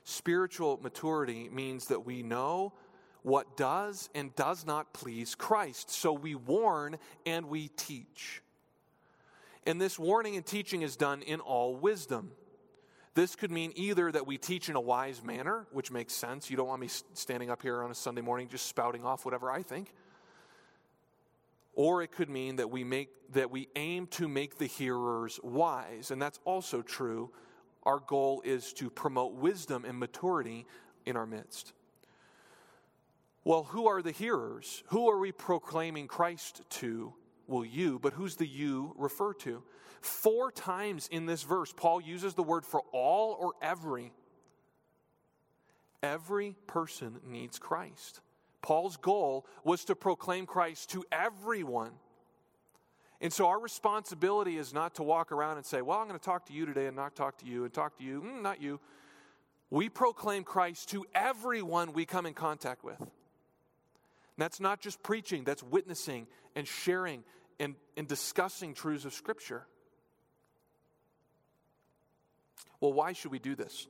[0.03, 2.73] Spiritual maturity means that we know
[3.21, 5.89] what does and does not please Christ.
[5.89, 8.41] So we warn and we teach.
[9.65, 12.31] And this warning and teaching is done in all wisdom.
[13.15, 16.49] This could mean either that we teach in a wise manner, which makes sense.
[16.49, 19.49] You don't want me standing up here on a Sunday morning just spouting off whatever
[19.49, 19.93] I think.
[21.73, 26.11] Or it could mean that we make that we aim to make the hearers wise,
[26.11, 27.31] and that's also true.
[27.83, 30.65] Our goal is to promote wisdom and maturity
[31.05, 31.73] in our midst.
[33.43, 34.83] Well, who are the hearers?
[34.87, 37.13] Who are we proclaiming Christ to?
[37.47, 39.63] Well, you, but who's the you refer to?
[39.99, 44.13] Four times in this verse, Paul uses the word for all or every.
[46.01, 48.21] Every person needs Christ.
[48.63, 51.91] Paul's goal was to proclaim Christ to everyone.
[53.21, 56.25] And so our responsibility is not to walk around and say, Well, I'm going to
[56.25, 58.61] talk to you today and not talk to you and talk to you, mm, not
[58.61, 58.79] you.
[59.69, 63.01] We proclaim Christ to everyone we come in contact with.
[64.37, 67.23] that's not just preaching, that's witnessing and sharing
[67.59, 69.65] and, and discussing truths of Scripture.
[72.79, 73.87] Well, why should we do this?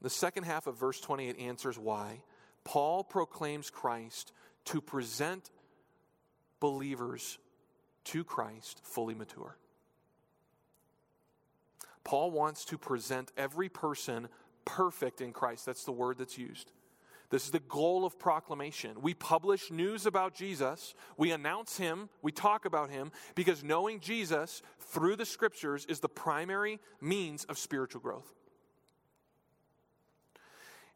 [0.00, 2.22] The second half of verse 28 answers why.
[2.66, 4.32] Paul proclaims Christ
[4.64, 5.52] to present
[6.58, 7.38] believers
[8.06, 9.56] to Christ fully mature.
[12.02, 14.26] Paul wants to present every person
[14.64, 15.64] perfect in Christ.
[15.64, 16.72] That's the word that's used.
[17.30, 19.00] This is the goal of proclamation.
[19.00, 24.60] We publish news about Jesus, we announce him, we talk about him, because knowing Jesus
[24.80, 28.32] through the scriptures is the primary means of spiritual growth.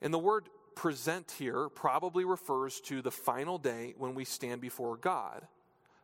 [0.02, 4.96] And the word present here probably refers to the final day when we stand before
[4.96, 5.46] God.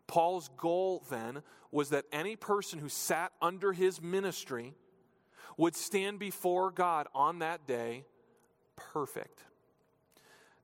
[0.07, 4.75] Paul's goal then was that any person who sat under his ministry
[5.57, 8.05] would stand before God on that day
[8.77, 9.43] perfect.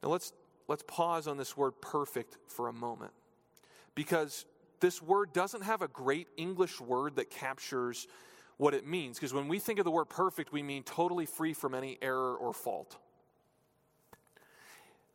[0.03, 0.33] Now let's,
[0.69, 3.13] let's pause on this word perfect for a moment
[3.95, 4.45] because
[4.81, 8.07] this word doesn't have a great English word that captures
[8.59, 9.19] what it means.
[9.19, 12.35] Because when we think of the word perfect, we mean totally free from any error
[12.37, 12.97] or fault.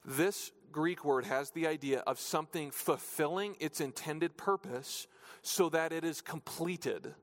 [0.07, 5.05] This Greek word has the idea of something fulfilling its intended purpose
[5.41, 7.13] so that it is completed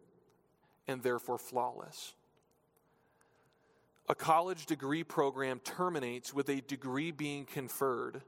[0.87, 2.13] and therefore flawless.
[4.07, 8.21] A college degree program terminates with a degree being conferred,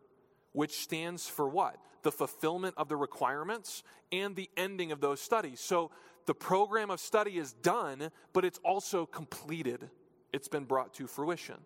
[0.53, 1.77] which stands for what?
[2.03, 5.61] The fulfillment of the requirements and the ending of those studies.
[5.61, 5.91] So
[6.25, 9.91] the program of study is done, but it's also completed.
[10.33, 11.57] It's been brought to fruition.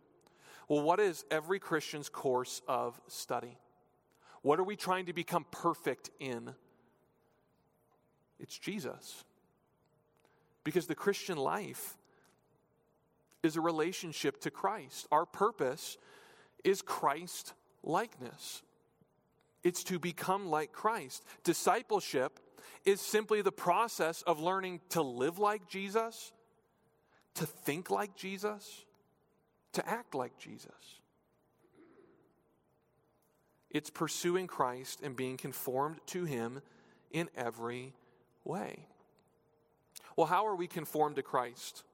[0.70, 3.58] Well, what is every Christian's course of study?
[4.42, 6.54] What are we trying to become perfect in?
[8.38, 9.24] It's Jesus.
[10.62, 11.98] Because the Christian life
[13.42, 15.08] is a relationship to Christ.
[15.10, 15.98] Our purpose
[16.62, 17.52] is Christ
[17.82, 18.62] likeness.
[19.64, 21.24] It's to become like Christ.
[21.42, 22.38] Discipleship
[22.84, 26.30] is simply the process of learning to live like Jesus,
[27.34, 28.84] to think like Jesus,
[29.72, 31.00] to act like Jesus.
[33.70, 36.60] It's pursuing Christ and being conformed to Him
[37.12, 37.94] in every
[38.44, 38.86] way.
[40.16, 41.84] Well, how are we conformed to Christ?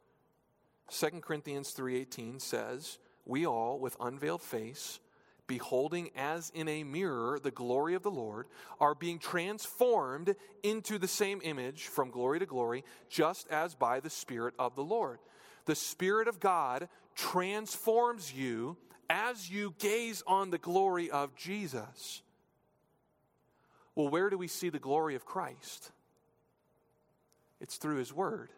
[0.89, 5.01] 2 Corinthians 3:18 says, "We all with unveiled face,
[5.47, 8.49] beholding as in a mirror the glory of the Lord,
[8.81, 14.11] are being transformed into the same image from glory to glory, just as by the
[14.11, 15.21] Spirit of the Lord."
[15.67, 18.77] The Spirit of God transforms you
[19.09, 22.23] as you gaze on the glory of Jesus.
[23.95, 25.91] Well, where do we see the glory of Christ?
[27.61, 28.51] It's through His Word,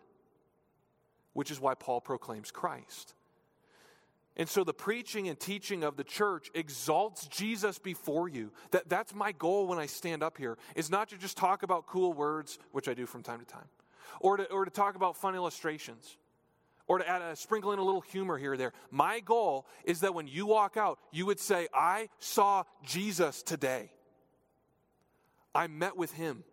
[1.32, 3.14] which is why Paul proclaims Christ.
[4.36, 8.52] And so the preaching and teaching of the church exalts Jesus before you.
[8.70, 11.86] That, that's my goal when I stand up here, is not to just talk about
[11.86, 13.68] cool words, which I do from time to time,
[14.20, 16.16] or to, or to talk about fun illustrations
[16.88, 18.72] or to add a sprinkle in a little humor here or there.
[18.90, 23.92] My goal is that when you walk out, you would say, I saw Jesus today.
[25.54, 26.44] I met with him,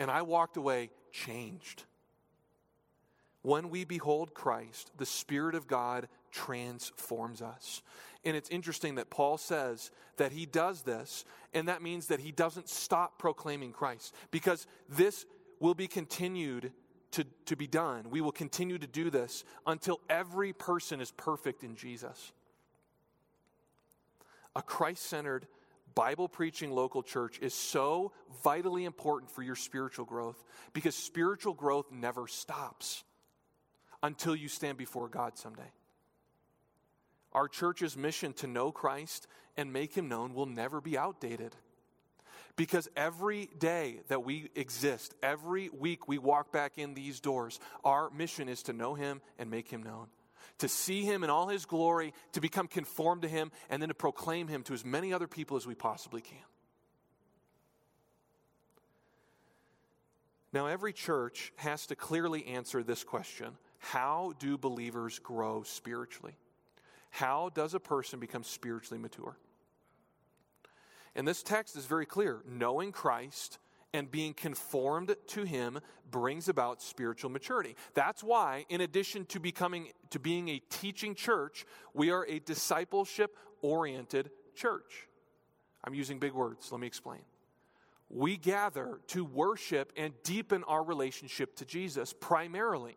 [0.00, 1.84] and I walked away changed.
[3.42, 7.82] When we behold Christ, the Spirit of God transforms us.
[8.24, 12.32] And it's interesting that Paul says that he does this, and that means that he
[12.32, 15.26] doesn't stop proclaiming Christ because this
[15.60, 16.72] will be continued
[17.14, 18.10] to, to be done.
[18.10, 22.32] We will continue to do this until every person is perfect in Jesus.
[24.56, 25.46] A Christ centered,
[25.94, 31.90] Bible preaching local church is so vitally important for your spiritual growth because spiritual growth
[31.92, 33.04] never stops
[34.02, 35.72] until you stand before God someday.
[37.32, 41.54] Our church's mission to know Christ and make him known will never be outdated.
[42.56, 48.10] Because every day that we exist, every week we walk back in these doors, our
[48.10, 50.06] mission is to know Him and make Him known.
[50.58, 53.94] To see Him in all His glory, to become conformed to Him, and then to
[53.94, 56.38] proclaim Him to as many other people as we possibly can.
[60.52, 66.36] Now, every church has to clearly answer this question How do believers grow spiritually?
[67.10, 69.36] How does a person become spiritually mature?
[71.16, 72.42] And this text is very clear.
[72.46, 73.58] Knowing Christ
[73.92, 75.78] and being conformed to him
[76.10, 77.76] brings about spiritual maturity.
[77.94, 83.36] That's why in addition to becoming to being a teaching church, we are a discipleship
[83.62, 85.06] oriented church.
[85.84, 87.20] I'm using big words, let me explain.
[88.10, 92.96] We gather to worship and deepen our relationship to Jesus primarily.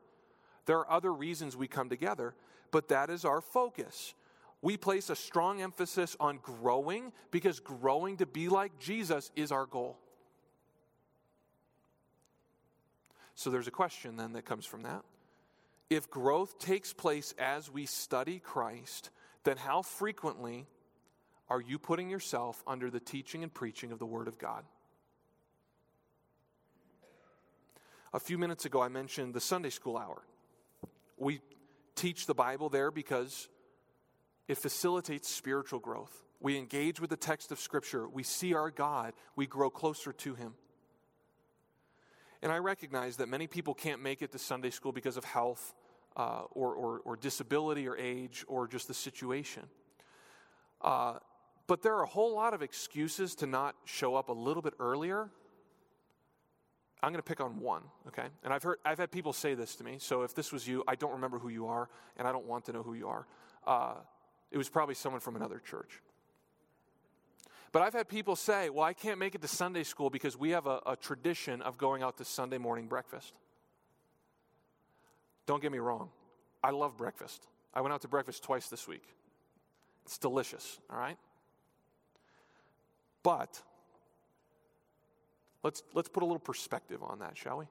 [0.65, 2.35] There are other reasons we come together,
[2.71, 4.13] but that is our focus.
[4.61, 9.65] We place a strong emphasis on growing because growing to be like Jesus is our
[9.65, 9.97] goal.
[13.35, 15.03] So there's a question then that comes from that.
[15.89, 19.11] If growth takes place as we study Christ,
[19.43, 20.65] then how frequently
[21.49, 24.65] are you putting yourself under the teaching and preaching of the Word of God?
[28.13, 30.23] A few minutes ago, I mentioned the Sunday school hour.
[31.17, 31.41] We
[31.95, 33.47] teach the Bible there because
[34.47, 36.23] it facilitates spiritual growth.
[36.39, 40.35] We engage with the text of Scripture, we see our God, we grow closer to
[40.35, 40.53] Him.
[42.41, 45.73] And I recognize that many people can't make it to Sunday school because of health
[46.15, 49.63] uh, or, or, or, disability or age or just the situation.
[50.81, 51.15] Uh,
[51.67, 54.73] but there are a whole lot of excuses to not show up a little bit
[54.79, 55.29] earlier.
[57.03, 58.27] I'm going to pick on one, okay?
[58.43, 59.97] And I've heard, I've had people say this to me.
[59.99, 62.65] So if this was you, I don't remember who you are, and I don't want
[62.65, 63.27] to know who you are.
[63.65, 63.93] Uh,
[64.51, 66.01] it was probably someone from another church.
[67.71, 70.51] But I've had people say, well, I can't make it to Sunday school because we
[70.51, 73.33] have a, a tradition of going out to Sunday morning breakfast.
[75.45, 76.09] Don't get me wrong,
[76.63, 77.47] I love breakfast.
[77.73, 79.03] I went out to breakfast twice this week.
[80.05, 81.17] It's delicious, all right?
[83.23, 83.61] But
[85.63, 87.65] let's, let's put a little perspective on that, shall we?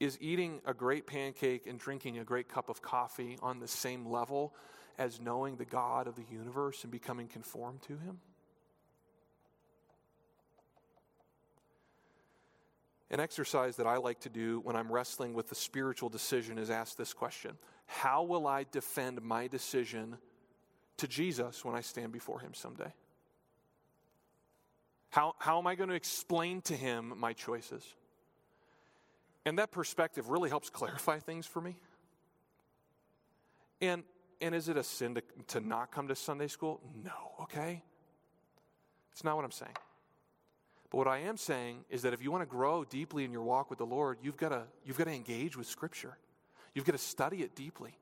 [0.00, 4.06] Is eating a great pancake and drinking a great cup of coffee on the same
[4.06, 4.54] level
[4.98, 8.18] as knowing the God of the universe and becoming conformed to Him?
[13.10, 16.68] An exercise that I like to do when I'm wrestling with the spiritual decision is
[16.68, 20.18] ask this question How will I defend my decision
[20.98, 22.92] to Jesus when I stand before Him someday?
[25.10, 27.82] How, how am I going to explain to Him my choices?
[29.46, 31.76] And that perspective really helps clarify things for me.
[33.80, 34.02] And,
[34.40, 36.80] and is it a sin to, to not come to Sunday school?
[37.04, 37.82] No, okay?
[39.12, 39.76] It's not what I'm saying.
[40.90, 43.42] But what I am saying is that if you want to grow deeply in your
[43.42, 46.16] walk with the Lord, you've got to, you've got to engage with Scripture.
[46.74, 47.98] You've got to study it deeply.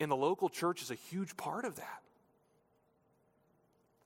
[0.00, 2.02] And the local church is a huge part of that.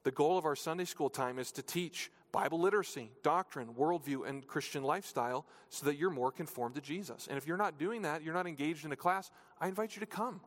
[0.04, 4.46] The goal of our Sunday school time is to teach Bible literacy, doctrine, worldview, and
[4.46, 7.26] Christian lifestyle so that you're more conformed to Jesus.
[7.26, 9.30] And if you're not doing that, you're not engaged in a class,
[9.60, 10.40] I invite you to come.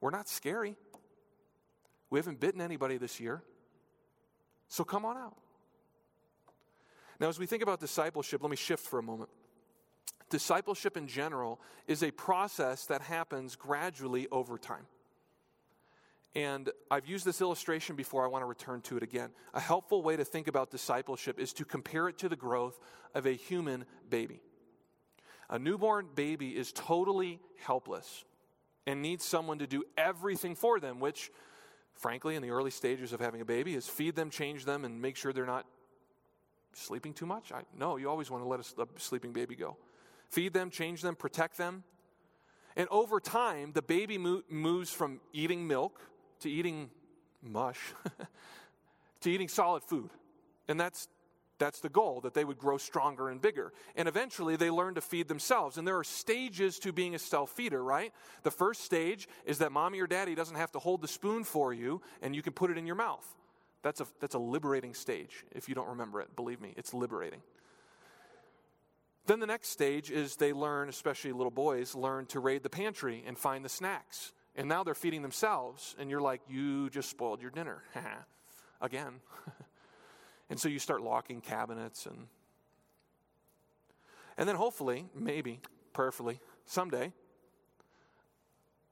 [0.00, 0.76] We're not scary.
[2.10, 3.42] We haven't bitten anybody this year.
[4.68, 5.36] So come on out.
[7.20, 9.30] Now, as we think about discipleship, let me shift for a moment.
[10.30, 14.86] Discipleship in general is a process that happens gradually over time.
[16.34, 19.30] And I've used this illustration before, I want to return to it again.
[19.54, 22.78] A helpful way to think about discipleship is to compare it to the growth
[23.14, 24.40] of a human baby.
[25.50, 28.24] A newborn baby is totally helpless
[28.88, 31.30] and needs someone to do everything for them, which,
[31.92, 35.02] frankly, in the early stages of having a baby, is feed them, change them, and
[35.02, 35.66] make sure they're not
[36.72, 37.52] sleeping too much?
[37.52, 39.76] I, no, you always want to let a, a sleeping baby go.
[40.30, 41.84] Feed them, change them, protect them.
[42.76, 46.00] And over time, the baby mo- moves from eating milk
[46.40, 46.88] to eating
[47.42, 47.78] mush
[49.20, 50.08] to eating solid food.
[50.66, 51.08] And that's,
[51.58, 53.72] that's the goal, that they would grow stronger and bigger.
[53.96, 55.76] And eventually they learn to feed themselves.
[55.76, 58.12] And there are stages to being a self feeder, right?
[58.42, 61.72] The first stage is that mommy or daddy doesn't have to hold the spoon for
[61.72, 63.26] you and you can put it in your mouth.
[63.82, 65.44] That's a, that's a liberating stage.
[65.52, 67.42] If you don't remember it, believe me, it's liberating.
[69.26, 73.22] Then the next stage is they learn, especially little boys, learn to raid the pantry
[73.26, 74.32] and find the snacks.
[74.56, 77.82] And now they're feeding themselves, and you're like, you just spoiled your dinner.
[78.80, 79.20] Again.
[80.50, 82.26] and so you start locking cabinets and
[84.38, 85.60] and then hopefully, maybe,
[85.92, 87.12] prayerfully, someday,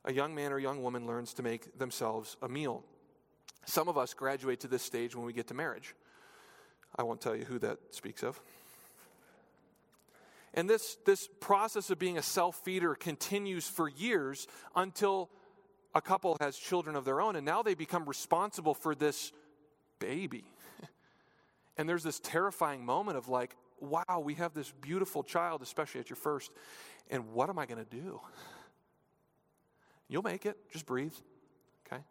[0.04, 2.82] a young man or young woman learns to make themselves a meal.
[3.64, 5.94] Some of us graduate to this stage when we get to marriage.
[6.96, 8.40] I won't tell you who that speaks of.
[10.52, 15.30] And this, this process of being a self feeder continues for years until
[15.94, 19.32] a couple has children of their own, and now they become responsible for this
[19.98, 20.44] baby.
[21.76, 26.08] And there's this terrifying moment of like, wow, we have this beautiful child, especially at
[26.08, 26.50] your first,
[27.10, 28.20] and what am I going to do?
[30.08, 31.14] You'll make it, just breathe.
[31.86, 32.02] Okay?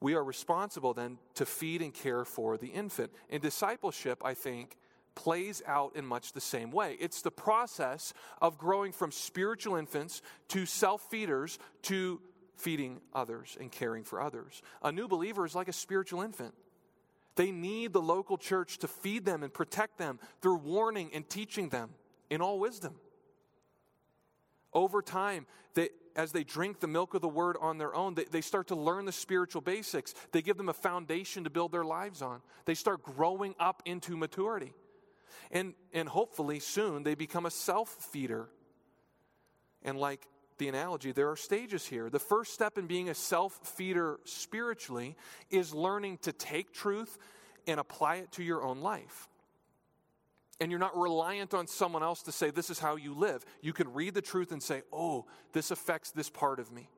[0.00, 3.10] We are responsible then to feed and care for the infant.
[3.30, 4.76] And discipleship, I think,
[5.14, 6.96] plays out in much the same way.
[7.00, 8.12] It's the process
[8.42, 12.20] of growing from spiritual infants to self feeders to
[12.56, 14.62] feeding others and caring for others.
[14.82, 16.54] A new believer is like a spiritual infant.
[17.36, 21.68] They need the local church to feed them and protect them through warning and teaching
[21.68, 21.90] them
[22.30, 22.94] in all wisdom.
[24.72, 28.24] Over time, they, as they drink the milk of the word on their own, they,
[28.24, 30.14] they start to learn the spiritual basics.
[30.32, 32.40] They give them a foundation to build their lives on.
[32.64, 34.72] They start growing up into maturity.
[35.50, 38.48] And, and hopefully soon they become a self feeder.
[39.82, 40.26] And like
[40.58, 42.10] the analogy, there are stages here.
[42.10, 45.16] The first step in being a self feeder spiritually
[45.50, 47.18] is learning to take truth
[47.66, 49.28] and apply it to your own life.
[50.60, 53.44] And you're not reliant on someone else to say, this is how you live.
[53.60, 56.88] You can read the truth and say, oh, this affects this part of me.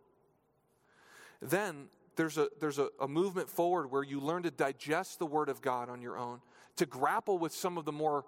[1.40, 1.86] Then
[2.16, 5.62] there's a, there's a, a movement forward where you learn to digest the Word of
[5.62, 6.40] God on your own,
[6.76, 8.24] to grapple with some of the more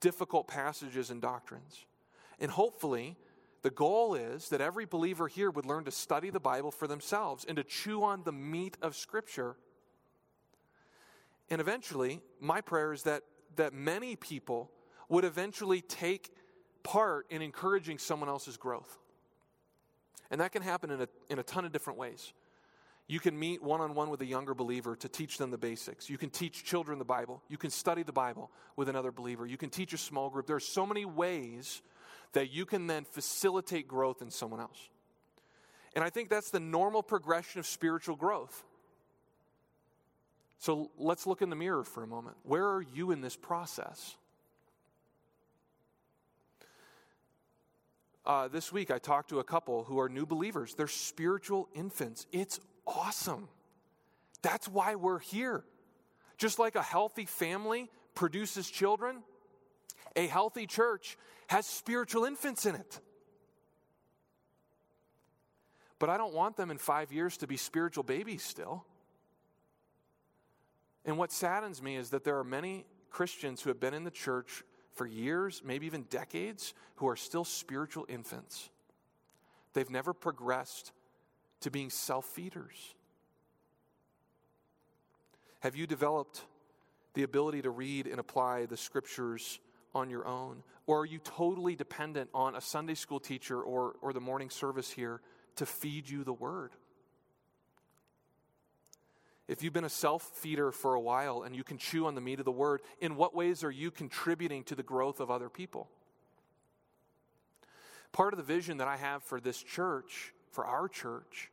[0.00, 1.86] difficult passages and doctrines.
[2.38, 3.16] And hopefully,
[3.66, 7.44] the goal is that every believer here would learn to study the Bible for themselves
[7.44, 9.56] and to chew on the meat of Scripture.
[11.50, 13.24] And eventually, my prayer is that
[13.56, 14.70] that many people
[15.08, 16.30] would eventually take
[16.84, 19.00] part in encouraging someone else's growth.
[20.30, 22.32] And that can happen in a, in a ton of different ways.
[23.08, 26.08] You can meet one on one with a younger believer to teach them the basics.
[26.08, 27.42] You can teach children the Bible.
[27.48, 29.44] You can study the Bible with another believer.
[29.44, 30.46] You can teach a small group.
[30.46, 31.82] There are so many ways
[32.32, 34.88] that you can then facilitate growth in someone else.
[35.94, 38.64] And I think that's the normal progression of spiritual growth.
[40.58, 42.36] So let's look in the mirror for a moment.
[42.42, 44.16] Where are you in this process?
[48.26, 50.74] Uh, this week, I talked to a couple who are new believers.
[50.74, 52.26] They're spiritual infants.
[52.32, 53.48] It's awesome.
[54.42, 55.64] That's why we're here.
[56.36, 59.22] Just like a healthy family produces children,
[60.16, 61.16] a healthy church
[61.48, 63.00] has spiritual infants in it.
[65.98, 68.84] But I don't want them in five years to be spiritual babies still.
[71.04, 74.10] And what saddens me is that there are many Christians who have been in the
[74.10, 78.70] church for years, maybe even decades, who are still spiritual infants.
[79.72, 80.92] They've never progressed
[81.60, 82.94] to being self feeders.
[85.60, 86.42] Have you developed
[87.14, 89.58] the ability to read and apply the scriptures
[89.96, 90.62] on your own?
[90.86, 94.90] Or are you totally dependent on a Sunday school teacher or, or the morning service
[94.90, 95.20] here
[95.56, 96.72] to feed you the word?
[99.48, 102.20] If you've been a self feeder for a while and you can chew on the
[102.20, 105.48] meat of the word, in what ways are you contributing to the growth of other
[105.48, 105.88] people?
[108.12, 111.50] Part of the vision that I have for this church, for our church,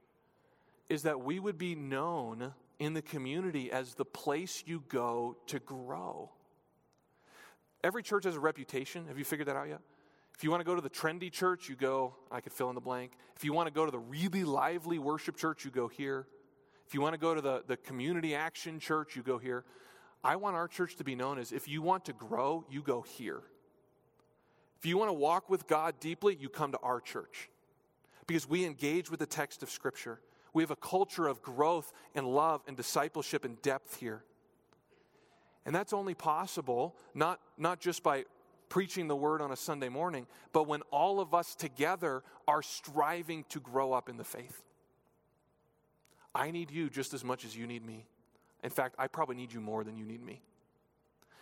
[0.90, 5.60] is that we would be known in the community as the place you go to
[5.60, 6.32] grow.
[7.84, 9.08] Every church has a reputation.
[9.08, 9.82] Have you figured that out yet?
[10.36, 12.76] If you want to go to the trendy church, you go, I could fill in
[12.76, 13.12] the blank.
[13.36, 16.26] If you want to go to the really lively worship church, you go here.
[16.88, 19.64] If you want to go to the, the community action church, you go here.
[20.24, 23.02] I want our church to be known as if you want to grow, you go
[23.02, 23.42] here.
[24.80, 27.50] If you want to walk with God deeply, you come to our church
[28.28, 30.20] because we engage with the text of Scripture.
[30.54, 34.24] We have a culture of growth and love and discipleship and depth here.
[35.66, 38.26] And that's only possible not, not just by
[38.70, 43.46] preaching the word on a Sunday morning, but when all of us together are striving
[43.50, 44.64] to grow up in the faith.
[46.36, 48.08] I need you just as much as you need me.
[48.64, 50.42] In fact, I probably need you more than you need me.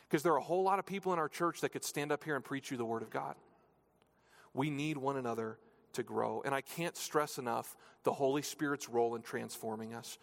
[0.09, 2.24] Because there are a whole lot of people in our church that could stand up
[2.24, 3.36] here and preach you the Word of God.
[4.53, 5.57] We need one another
[5.93, 6.41] to grow.
[6.45, 10.17] And I can't stress enough the Holy Spirit's role in transforming us.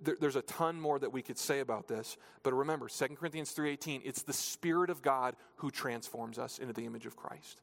[0.00, 4.00] There's a ton more that we could say about this, but remember, 2 Corinthians 3:18,
[4.02, 7.60] it's the Spirit of God who transforms us into the image of Christ.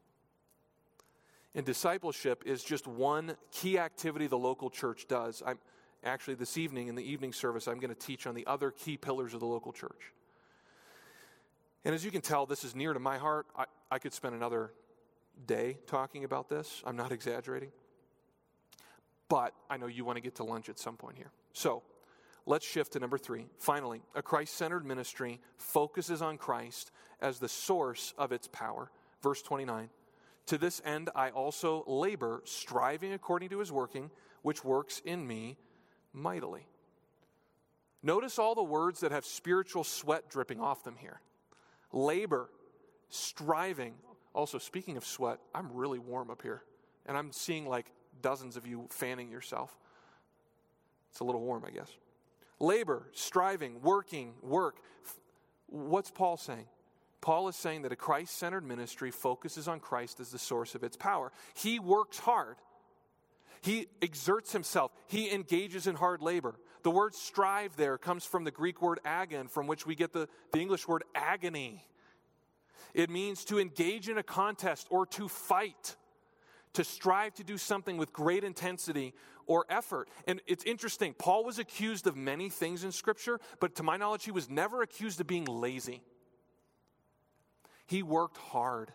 [1.55, 5.41] And discipleship is just one key activity the local church does.
[5.45, 5.57] I'm,
[6.03, 8.97] Actually, this evening in the evening service, I'm going to teach on the other key
[8.97, 10.14] pillars of the local church.
[11.86, 13.45] And as you can tell, this is near to my heart.
[13.55, 14.72] I, I could spend another
[15.48, 16.82] day talking about this.
[16.86, 17.72] I'm not exaggerating.
[19.30, 21.32] But I know you want to get to lunch at some point here.
[21.54, 21.84] So
[22.46, 23.46] let's shift to number three.
[23.60, 28.92] Finally, a Christ centered ministry focuses on Christ as the source of its power.
[29.22, 29.89] Verse 29
[30.48, 34.12] To this end, I also labor, striving according to his working,
[34.42, 35.58] which works in me
[36.14, 36.68] mightily.
[38.04, 41.22] Notice all the words that have spiritual sweat dripping off them here
[41.94, 42.50] labor,
[43.10, 43.94] striving.
[44.34, 46.64] Also, speaking of sweat, I'm really warm up here,
[47.06, 47.88] and I'm seeing like
[48.22, 49.78] dozens of you fanning yourself.
[51.12, 51.90] It's a little warm, I guess.
[52.60, 54.78] Labor, striving, working, work.
[55.68, 56.68] What's Paul saying?
[57.20, 60.84] Paul is saying that a Christ centered ministry focuses on Christ as the source of
[60.84, 61.32] its power.
[61.54, 62.56] He works hard.
[63.62, 66.56] He exerts himself, he engages in hard labor.
[66.84, 70.28] The word strive there comes from the Greek word agon, from which we get the,
[70.52, 71.86] the English word agony.
[72.94, 75.96] It means to engage in a contest or to fight,
[76.74, 79.14] to strive to do something with great intensity
[79.46, 80.10] or effort.
[80.28, 84.24] And it's interesting, Paul was accused of many things in Scripture, but to my knowledge,
[84.24, 86.02] he was never accused of being lazy.
[87.88, 88.92] He worked hard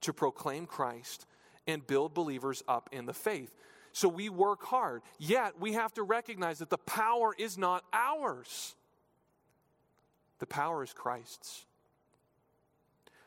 [0.00, 1.26] to proclaim Christ
[1.66, 3.54] and build believers up in the faith.
[3.92, 8.74] So we work hard, yet we have to recognize that the power is not ours,
[10.38, 11.64] the power is Christ's.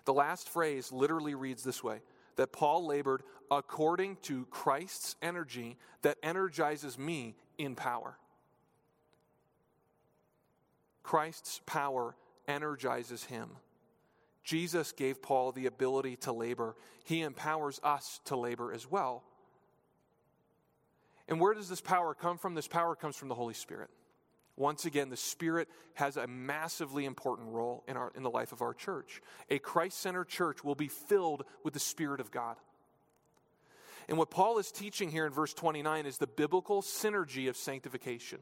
[0.09, 2.01] The last phrase literally reads this way
[2.35, 8.17] that Paul labored according to Christ's energy that energizes me in power.
[11.03, 12.15] Christ's power
[12.47, 13.51] energizes him.
[14.43, 16.75] Jesus gave Paul the ability to labor.
[17.03, 19.23] He empowers us to labor as well.
[21.27, 22.55] And where does this power come from?
[22.55, 23.91] This power comes from the Holy Spirit.
[24.59, 28.61] Once again, the Spirit has a massively important role in, our, in the life of
[28.61, 29.21] our church.
[29.49, 32.57] A Christ centered church will be filled with the Spirit of God.
[34.09, 38.39] And what Paul is teaching here in verse 29 is the biblical synergy of sanctification.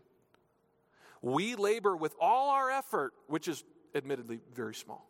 [1.21, 3.63] We labor with all our effort, which is
[3.93, 5.07] admittedly very small.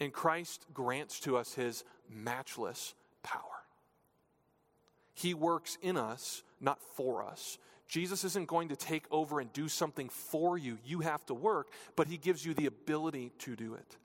[0.00, 3.42] And Christ grants to us his matchless power.
[5.16, 7.56] He works in us, not for us.
[7.88, 10.76] Jesus isn't going to take over and do something for you.
[10.84, 13.96] You have to work, but he gives you the ability to do it.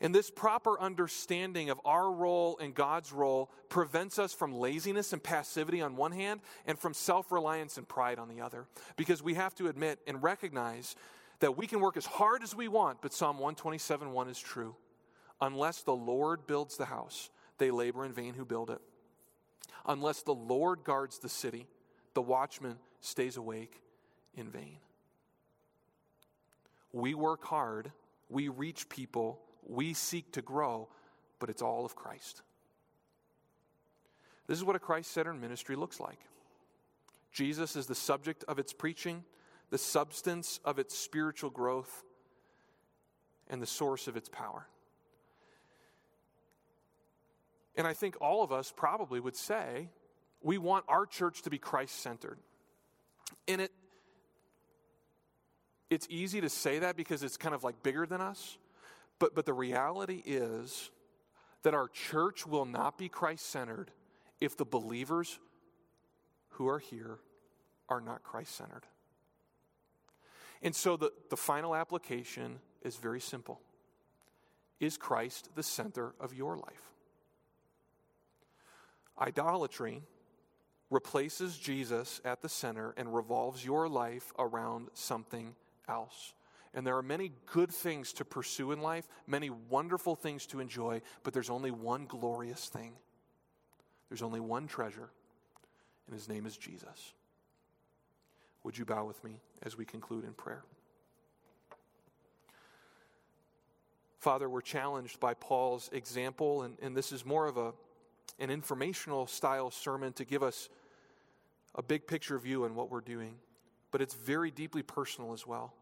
[0.00, 5.22] And this proper understanding of our role and God's role prevents us from laziness and
[5.22, 8.66] passivity on one hand and from self reliance and pride on the other.
[8.96, 10.96] Because we have to admit and recognize
[11.40, 14.74] that we can work as hard as we want, but Psalm 127 1 is true.
[15.38, 18.80] Unless the Lord builds the house, they labor in vain who build it.
[19.90, 21.66] Unless the Lord guards the city,
[22.14, 23.82] the watchman stays awake
[24.34, 24.78] in vain.
[26.92, 27.90] We work hard,
[28.28, 30.88] we reach people we seek to grow,
[31.38, 32.42] but it's all of Christ.
[34.46, 36.18] This is what a Christ centered ministry looks like.
[37.32, 39.24] Jesus is the subject of its preaching,
[39.70, 42.04] the substance of its spiritual growth,
[43.48, 44.66] and the source of its power.
[47.80, 49.88] And I think all of us probably would say
[50.42, 52.36] we want our church to be Christ centered.
[53.48, 53.72] And it,
[55.88, 58.58] it's easy to say that because it's kind of like bigger than us.
[59.18, 60.90] But, but the reality is
[61.62, 63.90] that our church will not be Christ centered
[64.42, 65.38] if the believers
[66.50, 67.16] who are here
[67.88, 68.84] are not Christ centered.
[70.60, 73.58] And so the, the final application is very simple
[74.80, 76.90] Is Christ the center of your life?
[79.20, 80.02] Idolatry
[80.90, 85.54] replaces Jesus at the center and revolves your life around something
[85.88, 86.34] else.
[86.72, 91.02] And there are many good things to pursue in life, many wonderful things to enjoy,
[91.22, 92.92] but there's only one glorious thing.
[94.08, 95.10] There's only one treasure,
[96.06, 97.14] and his name is Jesus.
[98.64, 100.64] Would you bow with me as we conclude in prayer?
[104.18, 107.72] Father, we're challenged by Paul's example, and, and this is more of a,
[108.38, 110.68] an informational style sermon to give us
[111.74, 113.36] a big picture view on what we're doing,
[113.90, 115.74] but it's very deeply personal as well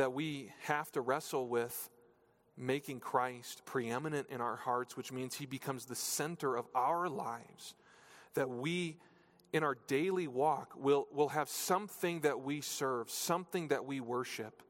[0.00, 1.90] that we have to wrestle with
[2.56, 7.74] making Christ preeminent in our hearts, which means he becomes the center of our lives.
[8.32, 8.96] That we,
[9.52, 14.62] in our daily walk, will, will have something that we serve, something that we worship.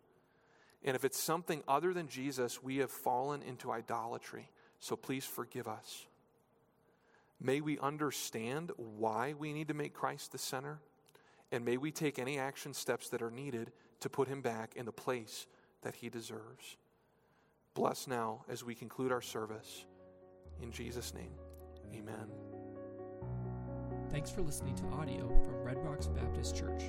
[0.84, 4.50] And if it's something other than Jesus, we have fallen into idolatry.
[4.80, 6.06] So please forgive us.
[7.42, 10.80] May we understand why we need to make Christ the center,
[11.50, 14.84] and may we take any action steps that are needed to put him back in
[14.84, 15.46] the place
[15.82, 16.76] that he deserves.
[17.74, 19.86] Bless now as we conclude our service.
[20.60, 21.32] In Jesus' name,
[21.94, 22.28] amen.
[24.10, 26.82] Thanks for listening to audio from Red Rocks Baptist Church.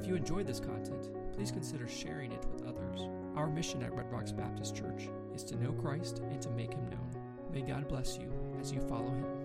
[0.00, 3.08] If you enjoyed this content, please consider sharing it with others.
[3.36, 6.88] Our mission at Red Rocks Baptist Church is to know Christ and to make him
[6.88, 7.10] known.
[7.52, 9.41] May God bless you as you follow him.